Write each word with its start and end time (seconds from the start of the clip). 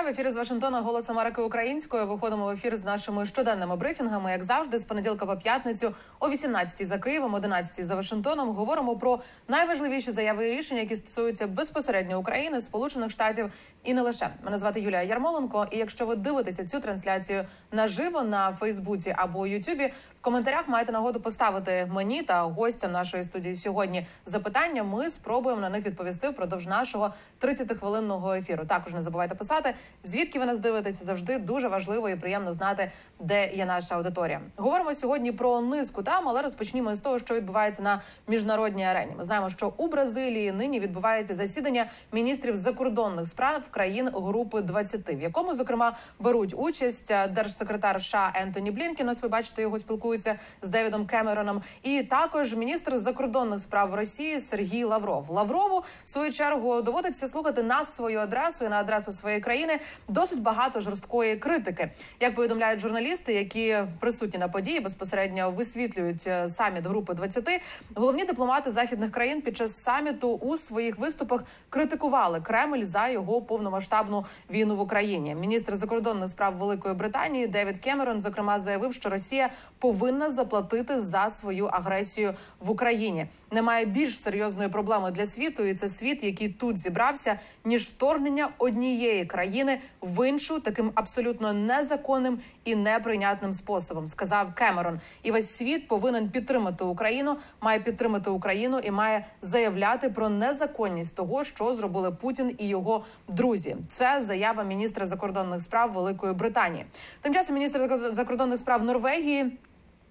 вітаю 0.00 0.14
в 0.14 0.18
ефірі 0.18 0.32
з 0.32 0.36
Вашингтона 0.36 0.80
Голос 0.80 1.10
Америки 1.10 1.42
Українською. 1.42 2.06
Виходимо 2.06 2.46
в 2.46 2.50
ефір 2.50 2.76
з 2.76 2.84
нашими 2.84 3.26
щоденними 3.26 3.76
брифінгами, 3.76 4.30
як 4.30 4.44
завжди, 4.44 4.78
з 4.78 4.84
понеділка 4.84 5.26
по 5.26 5.36
п'ятницю 5.36 5.94
о 6.20 6.28
18-й 6.28 6.84
за 6.84 6.98
Києвом, 6.98 7.36
11-й 7.36 7.82
за 7.82 7.94
Вашингтоном. 7.94 8.48
Говоримо 8.48 8.96
про 8.96 9.18
найважливіші 9.48 10.10
заяви 10.10 10.48
і 10.48 10.56
рішення, 10.56 10.80
які 10.80 10.96
стосуються 10.96 11.46
безпосередньо 11.46 12.18
України, 12.18 12.60
Сполучених 12.60 13.10
Штатів 13.10 13.52
і 13.84 13.94
не 13.94 14.02
лише. 14.02 14.30
Мене 14.44 14.58
звати 14.58 14.80
Юлія 14.80 15.02
Ярмоленко. 15.02 15.66
І 15.70 15.78
якщо 15.78 16.06
ви 16.06 16.16
дивитеся 16.16 16.64
цю 16.64 16.80
трансляцію 16.80 17.44
наживо 17.72 18.22
на 18.22 18.52
Фейсбуці 18.52 19.14
або 19.16 19.46
Ютубі, 19.46 19.92
в 20.18 20.20
коментарях 20.20 20.68
маєте 20.68 20.92
нагоду 20.92 21.20
поставити 21.20 21.90
мені 21.92 22.22
та 22.22 22.42
гостям 22.42 22.92
нашої 22.92 23.24
студії 23.24 23.56
сьогодні 23.56 24.06
запитання. 24.26 24.82
Ми 24.82 25.10
спробуємо 25.10 25.60
на 25.60 25.68
них 25.68 25.86
відповісти 25.86 26.28
впродовж 26.28 26.66
нашого 26.66 27.14
30-хвилинного 27.40 28.38
ефіру. 28.38 28.64
Також 28.64 28.94
не 28.94 29.02
забувайте 29.02 29.34
писати, 29.34 29.74
звідки 30.02 30.38
ви 30.38 30.46
нас 30.46 30.58
дивитеся. 30.58 31.04
Завжди 31.04 31.38
дуже 31.38 31.68
важливо 31.68 32.08
і 32.08 32.16
приємно 32.16 32.52
знати, 32.52 32.90
де 33.20 33.50
є 33.54 33.66
наша 33.66 33.96
аудиторія. 33.96 34.40
Говоримо 34.56 34.94
сьогодні 34.94 35.32
про 35.32 35.60
низку 35.60 36.02
там, 36.02 36.28
але 36.28 36.42
розпочнімо 36.42 36.96
з 36.96 37.00
того, 37.00 37.18
що 37.18 37.34
відбувається 37.34 37.82
на 37.82 38.02
міжнародній 38.28 38.84
арені. 38.84 39.12
Ми 39.18 39.24
знаємо, 39.24 39.48
що 39.48 39.72
у 39.76 39.88
Бразилії 39.88 40.52
нині 40.52 40.80
відбувається 40.80 41.34
засідання 41.34 41.86
міністрів 42.12 42.56
закордонних 42.56 43.26
справ 43.26 43.60
країн 43.70 44.08
групи 44.14 44.60
20, 44.60 45.14
в 45.14 45.22
якому 45.22 45.54
зокрема 45.54 45.96
беруть 46.18 46.54
участь 46.56 47.10
е, 47.10 47.28
держсекретар 47.28 48.00
США 48.00 48.32
Ентоні 48.34 48.70
Блінкен. 48.70 49.08
Ось 49.08 49.22
ви 49.22 49.28
бачите, 49.28 49.62
його 49.62 49.78
спілкується 49.78 50.38
з 50.62 50.68
Девідом 50.68 51.06
Кемероном, 51.06 51.62
і 51.82 52.02
також 52.02 52.54
міністр 52.54 52.96
закордонних 52.96 53.60
справ 53.60 53.94
Росії 53.94 54.40
Сергій 54.40 54.84
Лавров. 54.84 55.30
Лаврову 55.30 55.84
в 56.04 56.08
свою 56.08 56.32
чергу 56.32 56.82
доводиться 56.82 57.28
слухати 57.28 57.62
на 57.62 57.84
свою 57.84 58.18
адресу 58.18 58.64
і 58.64 58.68
на 58.68 58.80
адресу 58.80 59.12
своєї 59.12 59.40
країни 59.40 59.79
досить 60.08 60.42
багато 60.42 60.80
жорсткої 60.80 61.36
критики. 61.36 61.90
Як 62.20 62.34
повідомляють 62.34 62.80
журналісти, 62.80 63.32
які 63.32 63.76
присутні 64.00 64.38
на 64.38 64.48
події, 64.48 64.80
безпосередньо 64.80 65.50
висвітлюють 65.50 66.24
е, 66.26 66.48
саміт 66.48 66.86
групи 66.86 67.14
20, 67.14 67.60
Головні 67.94 68.24
дипломати 68.24 68.70
західних 68.70 69.10
країн 69.10 69.42
під 69.42 69.56
час 69.56 69.82
саміту 69.82 70.28
у 70.30 70.56
своїх 70.56 70.98
виступах 70.98 71.44
критикували 71.70 72.40
Кремль 72.40 72.82
за 72.82 73.08
його 73.08 73.42
повномасштабну 73.42 74.24
війну 74.50 74.76
в 74.76 74.80
Україні. 74.80 75.34
Міністр 75.34 75.76
закордонних 75.76 76.28
справ 76.28 76.56
Великої 76.56 76.94
Британії 76.94 77.46
Девід 77.46 77.78
Кемерон 77.78 78.20
зокрема 78.20 78.58
заявив, 78.58 78.94
що 78.94 79.08
Росія 79.08 79.50
повинна 79.78 80.30
заплатити 80.30 81.00
за 81.00 81.30
свою 81.30 81.66
агресію 81.66 82.34
в 82.60 82.70
Україні. 82.70 83.26
Немає 83.52 83.84
більш 83.84 84.20
серйозної 84.20 84.68
проблеми 84.68 85.10
для 85.10 85.26
світу, 85.26 85.64
і 85.64 85.74
це 85.74 85.88
світ, 85.88 86.24
який 86.24 86.48
тут 86.48 86.76
зібрався, 86.76 87.38
ніж 87.64 87.82
вторгнення 87.82 88.48
однієї 88.58 89.24
країни 89.24 89.69
в 90.02 90.28
іншу 90.28 90.60
таким 90.60 90.92
абсолютно 90.94 91.52
незаконним 91.52 92.38
і 92.64 92.74
неприйнятним 92.74 93.52
способом, 93.52 94.06
сказав 94.06 94.54
Кемерон. 94.54 95.00
І 95.22 95.30
весь 95.30 95.50
світ 95.50 95.88
повинен 95.88 96.30
підтримати 96.30 96.84
Україну, 96.84 97.36
має 97.60 97.80
підтримати 97.80 98.30
Україну 98.30 98.78
і 98.84 98.90
має 98.90 99.26
заявляти 99.42 100.10
про 100.10 100.28
незаконність 100.28 101.16
того, 101.16 101.44
що 101.44 101.74
зробили 101.74 102.10
Путін 102.10 102.54
і 102.58 102.68
його 102.68 103.04
друзі. 103.28 103.76
Це 103.88 104.22
заява 104.26 104.62
міністра 104.62 105.06
закордонних 105.06 105.60
справ 105.60 105.92
Великої 105.92 106.32
Британії. 106.32 106.84
Тим 107.20 107.34
часом 107.34 107.54
міністр 107.54 107.96
закордонних 108.12 108.58
справ 108.58 108.84
Норвегії. 108.84 109.58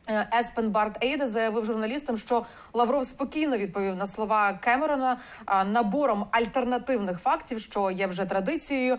Е, 0.10 0.30
Еспен 0.40 0.72
Барт 0.72 1.04
Ейде 1.04 1.28
заявив 1.28 1.66
журналістам, 1.66 2.18
що 2.18 2.46
Лавров 2.74 3.06
спокійно 3.06 3.58
відповів 3.58 3.96
на 3.96 4.08
слова 4.08 4.54
Кемерона 4.54 5.18
набором 5.66 6.26
альтернативних 6.32 7.20
фактів, 7.20 7.60
що 7.60 7.92
є 7.92 8.08
вже 8.08 8.26
традицією. 8.26 8.98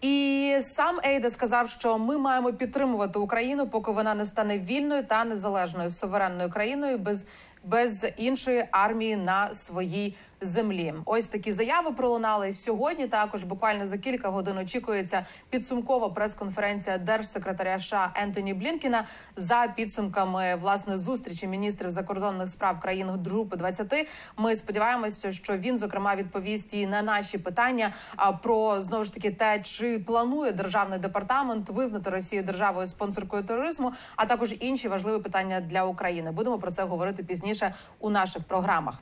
І 0.00 0.56
сам 0.62 0.98
Ейде 1.06 1.30
сказав, 1.30 1.68
що 1.68 1.98
ми 1.98 2.18
маємо 2.18 2.52
підтримувати 2.52 3.18
Україну, 3.18 3.66
поки 3.66 3.90
вона 3.90 4.14
не 4.14 4.26
стане 4.26 4.58
вільною 4.58 5.02
та 5.02 5.24
незалежною 5.24 5.90
суверенною 5.90 6.50
країною 6.50 6.98
без, 6.98 7.26
без 7.64 8.06
іншої 8.16 8.64
армії 8.70 9.16
на 9.16 9.54
своїй 9.54 10.14
землі. 10.40 10.94
Ось 11.04 11.26
такі 11.26 11.52
заяви 11.52 11.92
пролунали 11.92 12.52
сьогодні. 12.52 13.06
Також 13.06 13.44
буквально 13.44 13.86
за 13.86 13.98
кілька 13.98 14.28
годин 14.28 14.58
очікується 14.58 15.26
підсумкова 15.50 16.08
прес-конференція 16.08 16.98
держсекретаря 16.98 17.78
США 17.78 18.12
Ентоні 18.14 18.54
Блінкіна 18.54 19.04
за 19.36 19.72
підсумками 19.76 20.56
власне 20.60 20.98
зустрічі 20.98 21.46
міністрів 21.46 21.90
закордонних 21.90 22.48
справ 22.48 22.80
країн 22.80 23.08
групи 23.10 23.56
20. 23.56 24.08
Ми 24.36 24.56
сподіваємося, 24.56 25.32
що 25.32 25.56
він 25.56 25.78
зокрема 25.78 26.14
відповість 26.14 26.74
і 26.74 26.86
на 26.86 27.02
наші 27.02 27.38
питання 27.38 27.92
про 28.42 28.80
знову 28.80 29.04
ж 29.04 29.14
таки 29.14 29.30
те, 29.30 29.60
чи 29.60 29.98
планує 29.98 30.52
державний 30.52 30.98
департамент 30.98 31.70
визнати 31.70 32.10
Росію 32.10 32.42
державою 32.42 32.86
спонсоркою 32.86 33.42
тероризму, 33.42 33.92
а 34.16 34.26
також 34.26 34.54
інші 34.60 34.88
важливі 34.88 35.22
питання 35.22 35.60
для 35.60 35.84
України. 35.84 36.32
Будемо 36.32 36.58
про 36.58 36.70
це 36.70 36.82
говорити 36.82 37.22
пізніше 37.24 37.74
у 38.00 38.10
наших 38.10 38.44
програмах. 38.44 38.94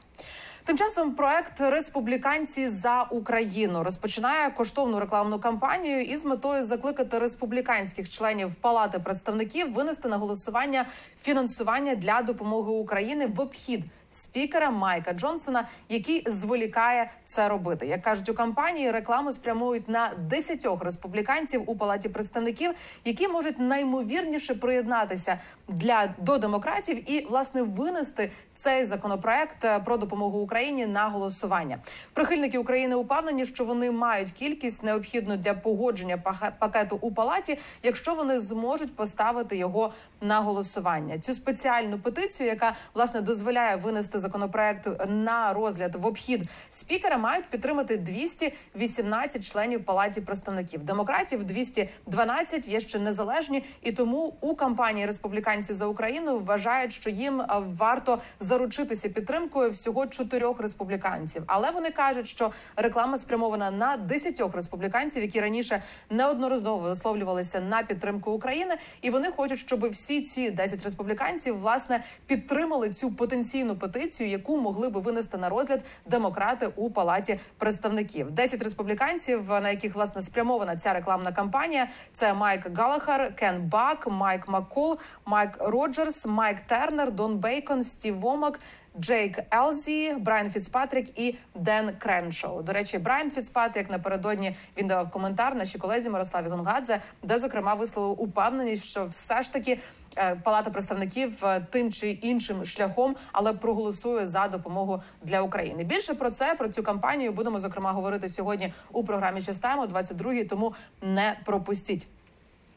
Тим 0.66 0.78
часом 0.78 1.14
проект 1.14 1.60
республіканці 1.60 2.68
за 2.68 3.02
Україну 3.02 3.82
розпочинає 3.82 4.50
коштовну 4.50 5.00
рекламну 5.00 5.38
кампанію 5.38 6.00
із 6.00 6.24
метою 6.24 6.62
закликати 6.62 7.18
республіканських 7.18 8.08
членів 8.08 8.54
Палати 8.54 8.98
представників 8.98 9.72
винести 9.72 10.08
на 10.08 10.16
голосування 10.16 10.86
фінансування 11.20 11.94
для 11.94 12.22
допомоги 12.22 12.72
Україні 12.72 13.26
в 13.26 13.40
обхід 13.40 13.84
спікера 14.14 14.70
Майка 14.70 15.12
Джонсона, 15.12 15.68
який 15.88 16.24
зволікає 16.26 17.10
це 17.24 17.48
робити. 17.48 17.86
Як 17.86 18.02
кажуть 18.02 18.28
у 18.28 18.34
кампанії, 18.34 18.90
рекламу 18.90 19.32
спрямують 19.32 19.88
на 19.88 20.10
десятьох 20.18 20.84
республіканців 20.84 21.62
у 21.66 21.76
палаті 21.76 22.08
представників, 22.08 22.70
які 23.04 23.28
можуть 23.28 23.58
наймовірніше 23.58 24.54
приєднатися 24.54 25.38
для 25.68 26.14
до 26.18 26.38
демократів 26.38 27.10
і 27.10 27.26
власне 27.30 27.62
винести 27.62 28.30
цей 28.54 28.84
законопроект 28.84 29.64
е, 29.64 29.78
про 29.78 29.96
допомогу 29.96 30.38
Україні 30.38 30.86
на 30.86 31.08
голосування. 31.08 31.78
Прихильники 32.12 32.58
України 32.58 32.94
упевнені, 32.94 33.46
що 33.46 33.64
вони 33.64 33.90
мають 33.90 34.30
кількість 34.30 34.82
необхідну 34.82 35.36
для 35.36 35.54
погодження 35.54 36.16
пакету 36.58 36.98
у 37.00 37.12
палаті, 37.12 37.58
якщо 37.82 38.14
вони 38.14 38.38
зможуть 38.38 38.96
поставити 38.96 39.56
його 39.56 39.92
на 40.20 40.40
голосування. 40.40 41.18
Цю 41.18 41.34
спеціальну 41.34 41.98
петицію, 41.98 42.48
яка 42.48 42.74
власне 42.94 43.20
дозволяє 43.20 43.76
винести 43.76 44.03
законопроект 44.12 44.88
на 45.08 45.52
розгляд 45.52 45.94
в 45.94 46.06
обхід 46.06 46.50
спікера, 46.70 47.18
мають 47.18 47.44
підтримати 47.44 47.96
218 47.96 49.52
членів 49.52 49.84
палаті 49.84 50.20
представників 50.20 50.82
демократів. 50.82 51.44
212 51.44 52.68
є 52.68 52.80
ще 52.80 52.98
незалежні, 52.98 53.64
і 53.82 53.92
тому 53.92 54.34
у 54.40 54.54
кампанії 54.54 55.06
республіканці 55.06 55.72
за 55.72 55.86
Україну 55.86 56.38
вважають, 56.38 56.92
що 56.92 57.10
їм 57.10 57.42
варто 57.78 58.18
заручитися 58.40 59.08
підтримкою 59.08 59.70
всього 59.70 60.06
чотирьох 60.06 60.60
республіканців. 60.60 61.42
Але 61.46 61.70
вони 61.70 61.90
кажуть, 61.90 62.26
що 62.26 62.52
реклама 62.76 63.18
спрямована 63.18 63.70
на 63.70 63.96
десятьох 63.96 64.54
республіканців, 64.54 65.22
які 65.22 65.40
раніше 65.40 65.82
неодноразово 66.10 66.88
висловлювалися 66.88 67.60
на 67.60 67.82
підтримку 67.82 68.32
України, 68.32 68.74
і 69.02 69.10
вони 69.10 69.30
хочуть, 69.30 69.58
щоб 69.58 69.90
всі 69.90 70.20
ці 70.20 70.50
10 70.50 70.84
республіканців 70.84 71.58
власне 71.58 72.04
підтримали 72.26 72.90
цю 72.90 73.10
потенційну 73.10 73.76
петицію, 73.84 74.28
яку 74.28 74.60
могли 74.60 74.90
би 74.90 75.00
винести 75.00 75.36
на 75.36 75.48
розгляд 75.48 75.84
демократи 76.06 76.66
у 76.76 76.90
палаті 76.90 77.40
представників. 77.58 78.30
10 78.30 78.62
республіканців, 78.62 79.48
на 79.48 79.70
яких 79.70 79.94
власне 79.94 80.22
спрямована 80.22 80.76
ця 80.76 80.92
рекламна 80.92 81.32
кампанія. 81.32 81.88
Це 82.12 82.34
Майк 82.34 82.78
Галлагер, 82.78 83.34
Кен 83.34 83.62
Бак, 83.62 84.08
Майк 84.10 84.48
Маккул, 84.48 84.98
Майк 85.26 85.56
Роджерс, 85.60 86.26
Майк 86.26 86.60
Тернер, 86.60 87.10
Дон 87.10 87.38
Бейкон, 87.38 87.82
Стів 87.82 88.18
Вомак. 88.18 88.60
Джейк 89.00 89.38
Елзі, 89.54 90.14
Брайан 90.14 90.50
Фіцпатрік 90.50 91.18
і 91.18 91.36
Ден 91.54 91.90
Креншоу. 91.98 92.62
До 92.62 92.72
речі, 92.72 92.98
Брайан 92.98 93.30
Фіцпатрік 93.30 93.90
напередодні 93.90 94.56
він 94.78 94.86
давав 94.86 95.10
коментар 95.10 95.54
нашій 95.54 95.78
колезі 95.78 96.10
Мирославі 96.10 96.48
Гонгадзе, 96.48 97.00
де 97.22 97.38
зокрема 97.38 97.74
висловив 97.74 98.20
упевненість, 98.20 98.84
що 98.84 99.04
все 99.04 99.42
ж 99.42 99.52
таки 99.52 99.78
палата 100.42 100.70
представників 100.70 101.44
е, 101.44 101.66
тим 101.70 101.92
чи 101.92 102.10
іншим 102.10 102.64
шляхом, 102.64 103.16
але 103.32 103.52
проголосує 103.52 104.26
за 104.26 104.48
допомогу 104.48 105.02
для 105.22 105.40
України. 105.40 105.84
Більше 105.84 106.14
про 106.14 106.30
це 106.30 106.54
про 106.54 106.68
цю 106.68 106.82
кампанію 106.82 107.32
будемо 107.32 107.58
зокрема 107.58 107.92
говорити 107.92 108.28
сьогодні 108.28 108.72
у 108.92 109.04
програмі 109.04 109.42
«Частаємо» 109.42 109.86
22-й, 109.86 110.44
Тому 110.44 110.74
не 111.02 111.38
пропустіть. 111.44 112.08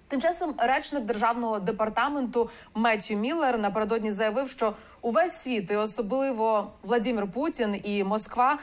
Тим 0.08 0.22
часом 0.22 0.56
речник 0.58 1.06
державного 1.06 1.60
департаменту 1.60 2.50
Меттю 2.76 3.16
Міллер 3.16 3.60
напередодні 3.60 4.12
заявив, 4.12 4.50
що 4.50 4.74
увесь 5.02 5.42
світ, 5.42 5.72
і 5.72 5.76
особливо 5.76 6.72
Владимир 6.84 7.32
Путін 7.32 7.82
і 7.84 8.04
Москва. 8.04 8.58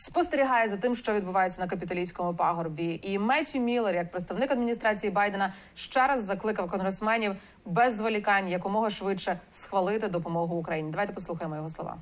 Спостерігає 0.00 0.68
за 0.68 0.76
тим, 0.76 0.94
що 0.96 1.14
відбувається 1.14 1.60
на 1.60 1.66
капіталійському 1.66 2.34
пагорбі, 2.34 3.00
і 3.02 3.18
Меттью 3.18 3.60
Міллер, 3.60 3.94
як 3.94 4.10
представник 4.10 4.50
адміністрації 4.50 5.10
Байдена, 5.10 5.52
ще 5.74 6.06
раз 6.06 6.24
закликав 6.24 6.70
конгресменів 6.70 7.36
без 7.66 7.96
зволікань 7.96 8.48
якомога 8.48 8.90
швидше 8.90 9.40
схвалити 9.50 10.08
допомогу 10.08 10.56
Україні. 10.56 10.90
Давайте 10.90 11.12
послухаємо 11.12 11.56
його 11.56 11.68
слова. 11.68 11.96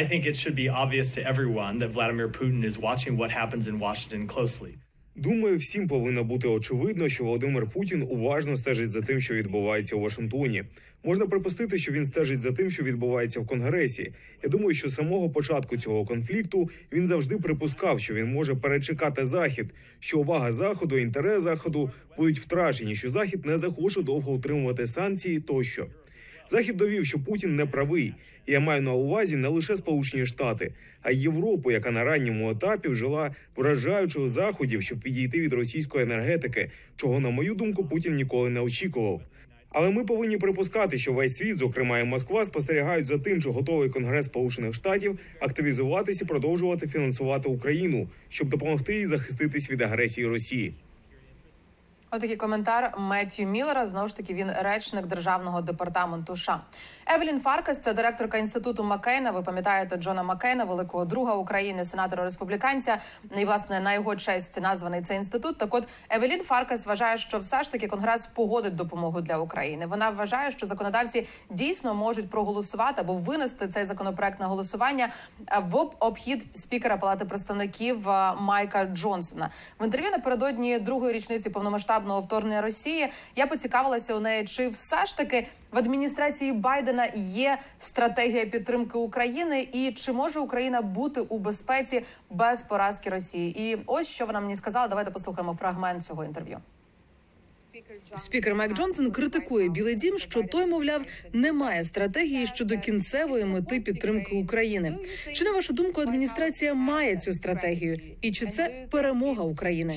I 0.00 0.12
think 0.12 0.26
it 0.26 0.36
should 0.36 0.54
be 0.54 0.68
obvious 0.84 1.10
to 1.16 1.20
everyone 1.32 1.78
that 1.78 1.92
Vladimir 1.92 2.28
Putin 2.28 2.64
is 2.70 2.76
watching 2.78 3.16
what 3.16 3.30
happens 3.30 3.64
in 3.70 3.78
Washington 3.86 4.26
closely. 4.26 4.74
Думаю, 5.20 5.58
всім 5.58 5.88
повинно 5.88 6.24
бути 6.24 6.48
очевидно, 6.48 7.08
що 7.08 7.24
Володимир 7.24 7.66
Путін 7.66 8.06
уважно 8.10 8.56
стежить 8.56 8.90
за 8.90 9.00
тим, 9.00 9.20
що 9.20 9.34
відбувається 9.34 9.96
у 9.96 10.00
Вашингтоні. 10.00 10.64
Можна 11.04 11.26
припустити, 11.26 11.78
що 11.78 11.92
він 11.92 12.04
стежить 12.04 12.40
за 12.40 12.52
тим, 12.52 12.70
що 12.70 12.82
відбувається 12.82 13.40
в 13.40 13.46
Конгресі. 13.46 14.12
Я 14.42 14.48
думаю, 14.48 14.74
що 14.74 14.88
з 14.88 14.94
самого 14.94 15.30
початку 15.30 15.76
цього 15.76 16.04
конфлікту 16.04 16.70
він 16.92 17.06
завжди 17.06 17.36
припускав, 17.36 18.00
що 18.00 18.14
він 18.14 18.32
може 18.32 18.54
перечекати 18.54 19.26
захід, 19.26 19.66
що 19.98 20.18
увага 20.18 20.52
заходу, 20.52 20.98
інтерес 20.98 21.42
заходу 21.42 21.90
будуть 22.16 22.38
втрачені, 22.38 22.94
що 22.94 23.10
захід 23.10 23.46
не 23.46 23.58
захоче 23.58 24.02
довго 24.02 24.32
утримувати 24.32 24.86
санкції 24.86 25.40
тощо. 25.40 25.86
Захід 26.50 26.76
довів, 26.76 27.06
що 27.06 27.18
Путін 27.18 27.56
не 27.56 27.66
правий. 27.66 28.14
І 28.46 28.52
Я 28.52 28.60
маю 28.60 28.82
на 28.82 28.92
увазі 28.92 29.36
не 29.36 29.48
лише 29.48 29.76
Сполучені 29.76 30.26
Штати, 30.26 30.72
а 31.02 31.10
й 31.10 31.22
Європу, 31.22 31.70
яка 31.70 31.90
на 31.90 32.04
ранньому 32.04 32.50
етапі 32.50 32.88
вжила 32.88 33.34
вражаючих 33.56 34.28
заходів, 34.28 34.82
щоб 34.82 34.98
відійти 34.98 35.40
від 35.40 35.52
російської 35.52 36.04
енергетики, 36.04 36.70
чого, 36.96 37.20
на 37.20 37.30
мою 37.30 37.54
думку, 37.54 37.84
Путін 37.84 38.14
ніколи 38.14 38.50
не 38.50 38.60
очікував. 38.60 39.20
Але 39.68 39.90
ми 39.90 40.04
повинні 40.04 40.36
припускати, 40.36 40.98
що 40.98 41.12
весь 41.12 41.36
світ, 41.36 41.58
зокрема 41.58 42.00
і 42.00 42.04
Москва, 42.04 42.44
спостерігають 42.44 43.06
за 43.06 43.18
тим, 43.18 43.42
чи 43.42 43.48
готовий 43.48 43.88
Конгрес 43.88 44.26
Сполучених 44.26 44.74
Штатів 44.74 45.18
активізуватися 45.40 46.24
продовжувати 46.24 46.88
фінансувати 46.88 47.48
Україну, 47.48 48.08
щоб 48.28 48.48
допомогти 48.48 48.94
їй 48.94 49.06
захиститись 49.06 49.70
від 49.70 49.82
агресії 49.82 50.26
Росії. 50.26 50.74
Отакий 52.12 52.36
коментар 52.36 52.94
Меттью 52.98 53.46
Міллера. 53.46 53.86
Знову 53.86 54.08
ж 54.08 54.16
таки, 54.16 54.34
він 54.34 54.50
речник 54.60 55.06
державного 55.06 55.60
департаменту. 55.60 56.36
США. 56.36 56.60
Евелін 57.06 57.40
Фаркас, 57.40 57.78
це 57.78 57.92
директорка 57.92 58.38
інституту 58.38 58.84
Маккейна. 58.84 59.30
Ви 59.30 59.42
пам'ятаєте 59.42 59.96
Джона 59.96 60.22
Маккейна, 60.22 60.64
великого 60.64 61.04
друга 61.04 61.34
України, 61.34 61.84
сенатора 61.84 62.24
республіканця. 62.24 62.98
І 63.38 63.44
власне 63.44 63.80
на 63.80 63.94
його 63.94 64.16
честь 64.16 64.60
названий 64.60 65.02
цей 65.02 65.16
інститут. 65.16 65.58
Так, 65.58 65.74
от 65.74 65.88
Евелін 66.10 66.40
Фаркас 66.40 66.86
вважає, 66.86 67.18
що 67.18 67.38
все 67.38 67.62
ж 67.62 67.72
таки 67.72 67.86
конгрес 67.86 68.26
погодить 68.26 68.76
допомогу 68.76 69.20
для 69.20 69.36
України. 69.36 69.86
Вона 69.86 70.10
вважає, 70.10 70.50
що 70.50 70.66
законодавці 70.66 71.26
дійсно 71.50 71.94
можуть 71.94 72.30
проголосувати 72.30 73.00
або 73.00 73.12
винести 73.12 73.68
цей 73.68 73.86
законопроект 73.86 74.40
на 74.40 74.46
голосування 74.46 75.08
е, 75.48 75.62
в 75.68 75.76
обхід 75.98 76.46
спікера 76.52 76.96
Палати 76.96 77.24
представників 77.24 78.08
е, 78.08 78.32
Майка 78.40 78.84
Джонсона. 78.84 79.50
В 79.80 79.84
інтерв'ю 79.84 80.10
напередодні 80.10 80.78
другої 80.78 81.12
річниці 81.12 81.50
повномасштабного 81.50 81.99
вторгнення 82.06 82.60
Росії 82.60 83.08
я 83.36 83.46
поцікавилася 83.46 84.14
у 84.14 84.20
неї, 84.20 84.44
чи 84.44 84.68
все 84.68 85.06
ж 85.06 85.16
таки 85.16 85.46
в 85.72 85.78
адміністрації 85.78 86.52
Байдена 86.52 87.08
є 87.14 87.58
стратегія 87.78 88.46
підтримки 88.46 88.98
України, 88.98 89.68
і 89.72 89.92
чи 89.92 90.12
може 90.12 90.40
Україна 90.40 90.82
бути 90.82 91.20
у 91.20 91.38
безпеці 91.38 92.04
без 92.30 92.62
поразки 92.62 93.10
Росії? 93.10 93.70
І 93.70 93.78
ось 93.86 94.08
що 94.08 94.26
вона 94.26 94.40
мені 94.40 94.56
сказала. 94.56 94.88
Давайте 94.88 95.10
послухаємо 95.10 95.54
фрагмент 95.54 96.02
цього 96.02 96.24
інтерв'ю. 96.24 96.58
Спікер 98.16 98.54
Майк 98.54 98.72
Джонсон 98.72 99.10
критикує 99.10 99.68
Білий 99.68 99.94
Дім, 99.94 100.18
що 100.18 100.42
той, 100.42 100.66
мовляв, 100.66 101.04
не 101.32 101.52
має 101.52 101.84
стратегії 101.84 102.46
щодо 102.46 102.78
кінцевої 102.78 103.44
мети 103.44 103.80
підтримки 103.80 104.36
України. 104.36 104.96
Чи 105.32 105.44
на 105.44 105.52
вашу 105.52 105.72
думку 105.72 106.00
адміністрація 106.00 106.74
має 106.74 107.16
цю 107.16 107.32
стратегію, 107.32 108.00
і 108.20 108.30
чи 108.30 108.46
це 108.46 108.86
перемога 108.90 109.44
України? 109.44 109.94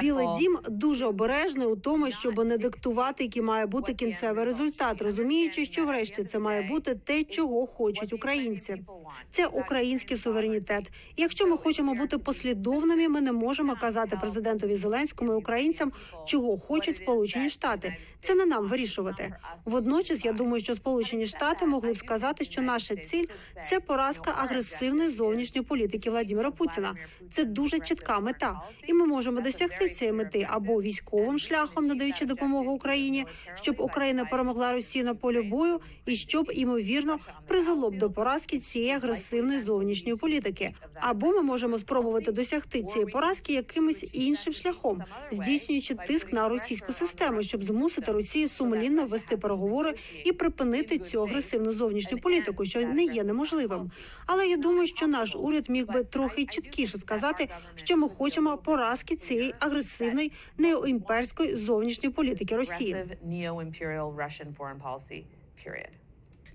Білий 0.00 0.26
дім 0.38 0.58
дуже 0.68 1.06
обережний 1.06 1.66
у 1.66 1.76
тому, 1.76 2.10
щоб 2.10 2.44
не 2.44 2.58
диктувати, 2.58 3.24
який 3.24 3.42
має 3.42 3.66
бути 3.66 3.94
кінцевий 3.94 4.44
результат, 4.44 5.02
розуміючи, 5.02 5.64
що 5.64 5.86
врешті 5.86 6.24
це 6.24 6.38
має 6.38 6.62
бути 6.62 6.94
те, 6.94 7.24
чого 7.24 7.66
хочуть 7.66 8.12
українці. 8.12 8.84
Це 9.30 9.46
український 9.46 10.16
суверенітет. 10.16 10.90
Якщо 11.16 11.46
ми 11.46 11.56
хочемо 11.56 11.94
бути 11.94 12.18
послідовними, 12.18 13.08
ми 13.08 13.20
не 13.20 13.32
можемо 13.32 13.76
казати 13.80 14.16
президентові 14.20 14.76
Зеленському 14.76 15.32
і 15.32 15.36
українцям, 15.36 15.92
чого 16.26 16.58
хочуть 16.58 16.96
Сполучені 16.96 17.50
Штати. 17.50 17.96
Це 18.22 18.34
не 18.34 18.46
нам 18.46 18.68
вирішувати. 18.68 19.34
Водночас, 19.64 20.24
я 20.24 20.32
думаю, 20.32 20.62
що 20.62 20.74
Сполучені 20.74 21.26
Штати 21.26 21.66
могли 21.66 21.92
б 21.92 21.96
сказати, 21.98 22.44
що 22.44 22.62
наша 22.62 22.96
ціль 22.96 23.24
це 23.64 23.80
поразка 23.80 24.34
агресивної 24.36 25.10
зовнішньої 25.10 25.64
політики 25.64 26.10
Владимира 26.10 26.50
Путіна. 26.50 26.94
Це 27.30 27.44
дуже 27.44 27.78
чітка 27.78 28.07
мета, 28.16 28.60
і 28.86 28.94
ми 28.94 29.06
можемо 29.06 29.40
досягти 29.40 29.88
цієї 29.88 30.12
мети 30.12 30.46
або 30.50 30.82
військовим 30.82 31.38
шляхом, 31.38 31.86
надаючи 31.86 32.24
допомогу 32.24 32.72
Україні, 32.72 33.26
щоб 33.54 33.80
Україна 33.80 34.24
перемогла 34.24 34.72
Росію 34.72 35.04
на 35.04 35.14
полі 35.14 35.42
бою, 35.42 35.80
і 36.06 36.16
щоб 36.16 36.50
ймовірно 36.54 37.18
призвело 37.46 37.90
б 37.90 37.98
до 37.98 38.10
поразки 38.10 38.58
цієї 38.58 38.92
агресивної 38.92 39.60
зовнішньої 39.60 40.16
політики. 40.16 40.74
Або 40.94 41.26
ми 41.26 41.42
можемо 41.42 41.78
спробувати 41.78 42.32
досягти 42.32 42.82
цієї 42.82 43.10
поразки 43.10 43.52
якимось 43.52 44.04
іншим 44.12 44.52
шляхом, 44.52 45.02
здійснюючи 45.30 45.94
тиск 45.94 46.32
на 46.32 46.48
російську 46.48 46.92
систему, 46.92 47.42
щоб 47.42 47.64
змусити 47.64 48.12
Росію 48.12 48.48
сумлінно 48.48 49.06
вести 49.06 49.36
переговори 49.36 49.94
і 50.24 50.32
припинити 50.32 50.98
цю 50.98 51.22
агресивну 51.22 51.72
зовнішню 51.72 52.18
політику, 52.18 52.64
що 52.64 52.80
не 52.80 53.04
є 53.04 53.24
неможливим. 53.24 53.90
Але 54.26 54.48
я 54.48 54.56
думаю, 54.56 54.86
що 54.86 55.06
наш 55.06 55.36
уряд 55.36 55.70
міг 55.70 55.86
би 55.86 56.04
трохи 56.04 56.44
чіткіше 56.44 56.98
сказати, 56.98 57.48
що 57.74 57.96
ми 57.98 58.08
хочемо 58.08 58.58
поразки 58.58 59.16
цієї 59.16 59.54
агресивної 59.58 60.32
неоімперської 60.58 61.56
зовнішньої 61.56 62.14
політики 62.14 62.56
Росії. 62.56 62.96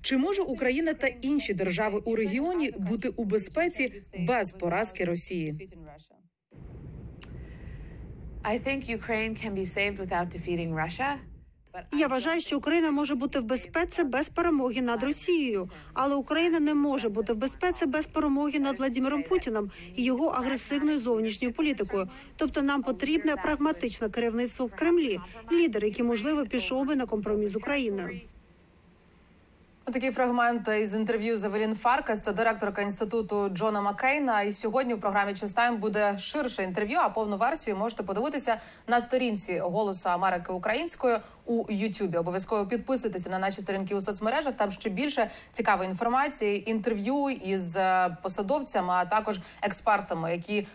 Чи 0.02 0.18
може 0.18 0.42
Україна 0.42 0.94
та 0.94 1.08
інші 1.08 1.54
держави 1.54 2.02
у 2.06 2.16
регіоні 2.16 2.72
бути 2.78 3.10
у 3.10 3.26
безпеці 3.26 3.92
без 4.28 4.52
поразки 4.52 5.06
Росії? 5.06 5.70
I 8.44 8.60
think 8.60 8.90
Ukraine 9.00 9.34
can 9.44 9.54
be 9.56 9.66
saved 9.78 9.98
without 10.04 10.28
defeating 10.36 10.72
Russia. 10.84 11.10
Я 11.92 12.08
вважаю, 12.08 12.42
що 12.42 12.58
Україна 12.58 12.92
може 12.92 13.16
бути 13.16 13.40
в 13.40 13.44
безпеці 13.44 14.04
без 14.04 14.30
перемоги 14.30 14.82
над 14.82 15.04
Росією, 15.04 15.70
але 15.94 16.16
Україна 16.16 16.60
не 16.60 16.74
може 16.74 17.10
бути 17.10 17.34
в 17.34 17.36
безпеці 17.36 17.86
без 17.86 18.08
перемоги 18.08 18.60
над 18.60 18.78
Владимиром 18.78 19.24
Путіним 19.24 19.72
і 19.96 20.04
його 20.04 20.28
агресивною 20.28 21.00
зовнішньою 21.00 21.54
політикою. 21.54 22.10
Тобто 22.36 22.62
нам 22.62 22.84
потрібне 22.84 23.36
прагматичне 23.36 24.10
керівництво 24.10 24.66
в 24.66 24.72
Кремлі, 24.72 25.20
лідер, 25.52 25.86
який 25.86 26.06
можливо 26.06 26.46
пішов 26.46 26.86
би 26.86 26.96
на 26.96 27.06
компроміс 27.06 27.50
з 27.52 27.56
Україною. 27.56 28.20
Отакий 29.86 30.12
фрагмент 30.12 30.68
із 30.82 30.94
інтерв'ю 30.94 31.38
з 31.38 31.44
Евелін 31.44 31.76
Фаркас, 31.76 32.20
це 32.20 32.32
директорка 32.32 32.82
інституту 32.82 33.50
Джона 33.50 33.82
Маккейна. 33.82 34.42
І 34.42 34.52
сьогодні 34.52 34.94
в 34.94 35.00
програмі 35.00 35.34
«Частайм» 35.34 35.78
буде 35.78 36.18
ширше 36.18 36.64
інтерв'ю. 36.64 36.98
А 37.02 37.10
повну 37.10 37.38
версію 37.38 37.78
можете 37.78 38.04
подивитися 38.04 38.58
на 38.88 39.02
сторінці 39.02 39.60
Голосу 39.60 40.10
Америки 40.10 40.52
українською 40.54 41.18
у 41.46 41.66
Ютубі. 41.70 42.18
Обов'язково 42.18 42.66
підписуйтеся 42.66 43.30
на 43.30 43.40
наші 43.40 43.62
сторінки 43.62 43.96
у 43.96 44.02
соцмережах. 44.02 44.54
Там 44.54 44.72
ще 44.72 44.90
більше 44.90 45.30
цікавої 45.52 45.90
інформації, 45.90 46.70
інтерв'ю 46.70 47.30
із 47.30 47.78
посадовцями, 48.22 48.94
а 48.94 49.06
також 49.06 49.40
експертами, 49.62 50.32
які 50.32 50.68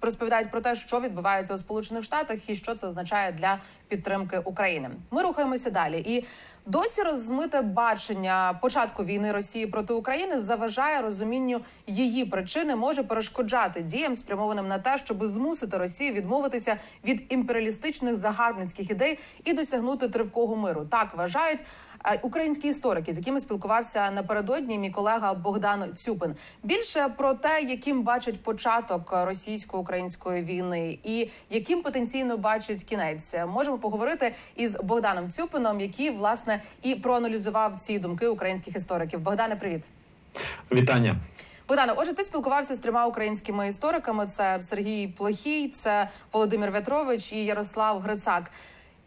розповідають 0.00 0.50
про 0.50 0.60
те, 0.60 0.74
що 0.74 1.00
відбувається 1.00 1.54
у 1.54 1.58
Сполучених 1.58 2.04
Штатах 2.04 2.50
і 2.50 2.54
що 2.54 2.74
це 2.74 2.86
означає 2.86 3.32
для 3.32 3.58
підтримки 3.88 4.38
України. 4.38 4.90
Ми 5.10 5.22
рухаємося 5.22 5.70
далі 5.70 5.98
і. 5.98 6.24
Досі 6.68 7.02
розмите 7.02 7.62
бачення 7.62 8.58
початку 8.62 9.04
війни 9.04 9.32
Росії 9.32 9.66
проти 9.66 9.94
України 9.94 10.40
заважає 10.40 11.00
розумінню 11.00 11.60
її 11.86 12.24
причини, 12.24 12.76
може 12.76 13.02
перешкоджати 13.02 13.82
діям, 13.82 14.14
спрямованим 14.16 14.68
на 14.68 14.78
те, 14.78 14.98
щоб 14.98 15.26
змусити 15.26 15.78
Росію 15.78 16.12
відмовитися 16.12 16.76
від 17.04 17.24
імперіалістичних 17.28 18.16
загарбницьких 18.16 18.90
ідей 18.90 19.18
і 19.44 19.52
досягнути 19.52 20.08
тривкого 20.08 20.56
миру. 20.56 20.86
Так 20.90 21.14
вважають 21.16 21.64
е, 22.04 22.18
українські 22.22 22.68
історики, 22.68 23.12
з 23.12 23.18
якими 23.18 23.40
спілкувався 23.40 24.10
напередодні 24.10 24.78
мій 24.78 24.90
колега 24.90 25.34
Богдан 25.34 25.94
Цюпин. 25.94 26.34
Більше 26.62 27.08
про 27.16 27.34
те, 27.34 27.62
яким 27.62 28.02
бачить 28.02 28.42
початок 28.42 29.12
російсько-української 29.24 30.42
війни 30.42 30.98
і 31.04 31.30
яким 31.50 31.82
потенційно 31.82 32.36
бачить 32.36 32.84
кінець, 32.84 33.34
можемо 33.48 33.78
поговорити 33.78 34.34
із 34.56 34.76
Богданом 34.82 35.30
Цюпином, 35.30 35.80
який 35.80 36.10
власне 36.10 36.62
і 36.82 36.94
проаналізував 36.94 37.76
ці 37.76 37.98
думки 37.98 38.28
українських 38.28 38.76
істориків. 38.76 39.20
Богдане, 39.20 39.56
привіт. 39.56 39.84
Вітання. 40.72 41.16
Богдане, 41.68 41.92
отже, 41.96 42.12
ти 42.12 42.24
спілкувався 42.24 42.74
з 42.74 42.78
трьома 42.78 43.06
українськими 43.06 43.68
істориками: 43.68 44.26
це 44.26 44.62
Сергій 44.62 45.08
Плохій, 45.08 45.68
це 45.68 46.08
Володимир 46.32 46.70
Вятрович 46.70 47.32
і 47.32 47.44
Ярослав 47.44 48.00
Грицак. 48.00 48.50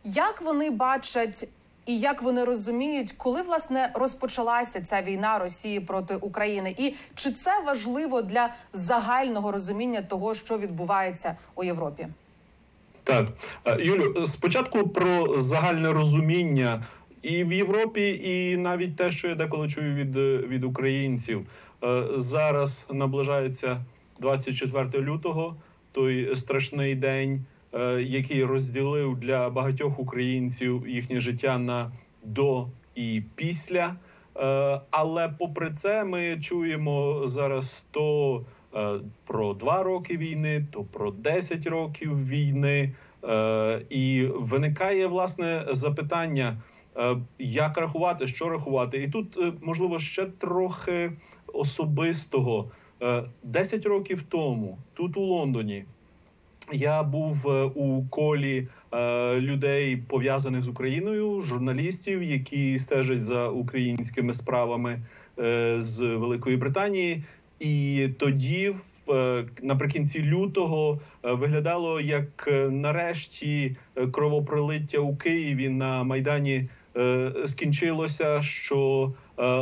Як 0.04 0.42
вони 0.42 0.70
бачать 0.70 1.48
і 1.90 2.00
як 2.00 2.22
вони 2.22 2.44
розуміють, 2.44 3.12
коли 3.12 3.42
власне 3.42 3.92
розпочалася 3.94 4.82
ця 4.82 5.02
війна 5.02 5.40
Росії 5.40 5.80
проти 5.80 6.16
України, 6.16 6.76
і 6.78 6.94
чи 7.16 7.32
це 7.32 7.52
важливо 7.66 8.22
для 8.22 8.50
загального 8.74 9.52
розуміння 9.52 10.02
того, 10.02 10.34
що 10.34 10.58
відбувається 10.58 11.38
у 11.56 11.64
Європі? 11.64 12.08
Так, 13.04 13.28
Е, 13.66 13.78
Юлю, 13.84 14.26
спочатку 14.26 14.90
про 14.90 15.42
загальне 15.42 15.94
розуміння, 15.94 16.86
і 17.22 17.44
в 17.44 17.54
Європі, 17.54 18.22
і 18.24 18.58
навіть 18.58 18.96
те, 18.96 19.12
що 19.12 19.28
я 19.28 19.36
деколи 19.36 19.70
чую 19.70 19.96
від, 19.96 20.18
е, 20.18 20.38
від 20.38 20.64
українців. 20.64 21.48
Е, 21.84 22.04
Зараз 22.16 22.88
наближається 22.92 23.86
24 24.20 25.04
лютого, 25.04 25.56
той 25.92 26.36
страшний 26.36 26.96
день, 26.96 27.46
який 28.00 28.44
розділив 28.46 29.16
для 29.16 29.50
багатьох 29.50 30.00
українців 30.00 30.88
їхнє 30.88 31.20
життя 31.20 31.58
на 31.58 31.92
до 32.24 32.68
і 32.96 33.24
після. 33.36 33.96
Е, 34.38 34.82
Але 34.92 35.30
попри 35.40 35.72
це, 35.72 36.04
ми 36.04 36.38
чуємо 36.42 37.22
зараз 37.26 37.88
то 37.92 38.46
е, 38.76 39.00
про 39.26 39.54
два 39.54 39.84
роки 39.84 40.18
війни, 40.18 40.68
то 40.72 40.84
про 40.84 41.12
10 41.12 41.68
років 41.68 42.28
війни. 42.28 42.94
Е, 43.24 43.82
І 43.90 44.28
виникає 44.36 45.08
власне 45.08 45.66
запитання, 45.72 46.62
е, 46.98 47.18
як 47.40 47.78
рахувати, 47.78 48.28
що 48.28 48.50
рахувати. 48.50 49.04
І 49.04 49.08
тут 49.08 49.38
е, 49.38 49.54
можливо 49.62 50.00
ще 50.00 50.26
трохи 50.26 51.12
особистого. 51.54 52.72
Е, 53.02 53.24
10 53.44 53.86
років 53.86 54.22
тому, 54.22 54.78
тут 54.94 55.18
у 55.18 55.22
Лондоні, 55.22 55.86
я 56.72 57.04
був 57.04 57.48
е, 57.48 57.64
у 57.64 58.04
колі 58.10 58.68
е, 58.94 59.40
людей 59.42 59.98
пов'язаних 59.98 60.64
з 60.64 60.68
Україною, 60.68 61.42
журналістів, 61.42 62.24
які 62.24 62.80
стежать 62.80 63.22
за 63.22 63.50
українськими 63.50 64.34
справами 64.34 65.02
е, 65.40 65.76
з 65.82 66.02
Великої 66.02 66.58
Британії. 66.58 67.24
І 67.60 68.08
тоді, 68.20 68.74
е, 69.10 69.46
наприкінці 69.64 70.24
лютого, 70.24 71.00
е, 71.26 71.34
виглядало 71.34 72.02
як 72.02 72.48
е, 72.48 72.70
нарешті 72.70 73.72
е, 73.96 74.08
кровопролиття 74.08 75.00
у 75.00 75.16
Києві 75.16 75.70
на 75.70 76.04
майдані 76.04 76.70
е, 76.98 77.32
скінчилося, 77.46 78.42
що 78.42 79.12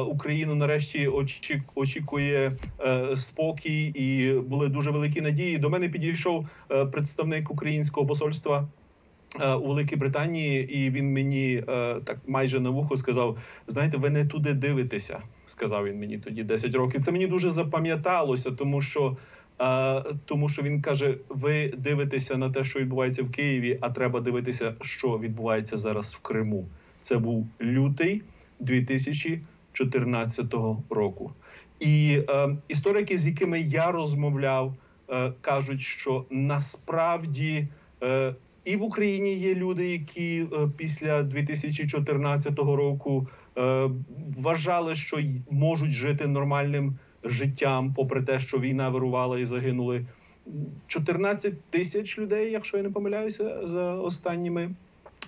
Україну 0.01 0.55
нарешті 0.55 1.07
очі- 1.07 1.61
очікує 1.75 2.51
е, 2.85 3.15
спокій, 3.17 3.85
і 3.85 4.33
були 4.39 4.67
дуже 4.67 4.91
великі 4.91 5.21
надії. 5.21 5.57
До 5.57 5.69
мене 5.69 5.89
підійшов 5.89 6.47
е, 6.71 6.85
представник 6.85 7.51
українського 7.51 8.07
посольства. 8.07 8.67
е, 9.41 9.53
У 9.53 9.67
Великій 9.67 9.95
Британії, 9.95 10.77
і 10.77 10.89
він 10.89 11.13
мені 11.13 11.63
е, 11.69 11.95
так 12.03 12.17
майже 12.27 12.59
на 12.59 12.69
вухо 12.69 12.97
сказав: 12.97 13.37
знаєте, 13.67 13.97
ви 13.97 14.09
не 14.09 14.25
туди 14.25 14.53
дивитеся, 14.53 15.19
сказав 15.45 15.85
він 15.85 15.99
мені 15.99 16.17
тоді 16.17 16.43
10 16.43 16.75
років. 16.75 17.03
Це 17.03 17.11
мені 17.11 17.27
дуже 17.27 17.49
запам'яталося, 17.49 18.51
тому 18.51 18.81
що, 18.81 19.17
е, 19.61 20.03
тому 20.25 20.49
що 20.49 20.61
він 20.61 20.81
каже: 20.81 21.17
ви 21.29 21.67
дивитеся 21.77 22.37
на 22.37 22.49
те, 22.49 22.63
що 22.63 22.79
відбувається 22.79 23.23
в 23.23 23.31
Києві, 23.31 23.77
а 23.81 23.89
треба 23.89 24.19
дивитися, 24.19 24.73
що 24.81 25.17
відбувається 25.17 25.77
зараз 25.77 26.13
в 26.13 26.19
Криму. 26.19 26.65
Це 27.01 27.17
був 27.17 27.47
лютий 27.61 28.21
2014 29.83 30.53
року. 30.89 31.31
І 31.79 32.21
е, 32.29 32.57
історики, 32.67 33.17
з 33.17 33.27
якими 33.27 33.59
я 33.59 33.91
розмовляв, 33.91 34.73
е, 35.09 35.33
кажуть, 35.41 35.81
що 35.81 36.25
насправді 36.29 37.67
е, 38.03 38.33
і 38.67 38.75
в 38.75 38.83
Україні 38.83 39.33
є 39.33 39.55
люди, 39.55 39.91
які 39.91 40.39
е, 40.53 40.69
після 40.77 41.23
2014 41.23 42.59
року 42.59 43.27
е, 43.57 43.89
вважали, 44.37 44.95
що 44.95 45.17
можуть 45.51 45.91
жити 45.91 46.27
нормальним 46.27 46.97
життям, 47.23 47.93
попри 47.93 48.21
те, 48.21 48.39
що 48.39 48.59
війна 48.59 48.89
вирувала 48.89 49.39
і 49.39 49.45
загинули 49.45 50.05
14 50.87 51.61
тисяч 51.69 52.19
людей, 52.19 52.51
якщо 52.51 52.77
я 52.77 52.83
не 52.83 52.89
помиляюся, 52.89 53.67
за 53.67 53.93
останніми 53.93 54.69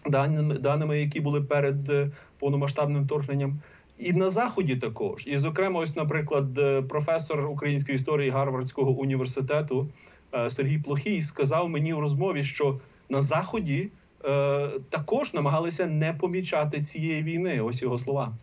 даними, 0.06 0.56
даними, 0.56 1.00
які 1.00 1.22
були 1.22 1.41
перед 1.41 1.89
е, 1.89 2.12
повномасштабним 2.39 3.03
вторгненням. 3.03 3.60
І 4.00 4.13
на 4.13 4.29
заході 4.29 4.75
також, 4.75 5.27
і 5.27 5.38
зокрема, 5.38 5.79
ось, 5.79 5.96
наприклад, 5.96 6.58
е, 6.58 6.82
професор 6.82 7.46
української 7.46 7.96
історії 7.96 8.29
Гарвардського 8.29 8.91
університету 8.91 9.88
е, 10.34 10.50
Сергій 10.50 10.77
Плохій 10.77 11.22
сказав 11.22 11.70
мені 11.70 11.94
в 11.94 12.00
розмові, 12.00 12.44
що 12.44 12.79
на 13.10 13.22
заході 13.22 13.89
е, 14.25 14.70
також 14.89 15.34
намагалися 15.34 15.88
не 15.88 16.13
помічати 16.13 16.82
цієї 16.82 17.24
війни. 17.24 17.62
Ось 17.62 17.82
його 17.82 17.98
слова. 17.98 18.38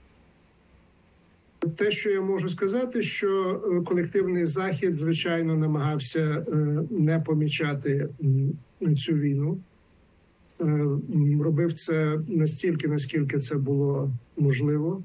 Те, 1.76 1.90
що 1.90 2.10
я 2.10 2.20
можу 2.20 2.48
сказати, 2.48 3.02
що 3.02 3.60
е, 3.72 3.80
колективний 3.84 4.46
захід, 4.46 4.94
звичайно, 4.94 5.54
намагався 5.54 6.46
не 6.90 7.20
помічати 7.20 8.08
цю 8.98 9.12
війну. 9.12 9.58
Робив 11.40 11.72
це 11.72 12.18
настільки, 12.28 12.88
наскільки 12.88 13.38
це 13.38 13.54
було 13.54 14.10
можливо. 14.36 15.02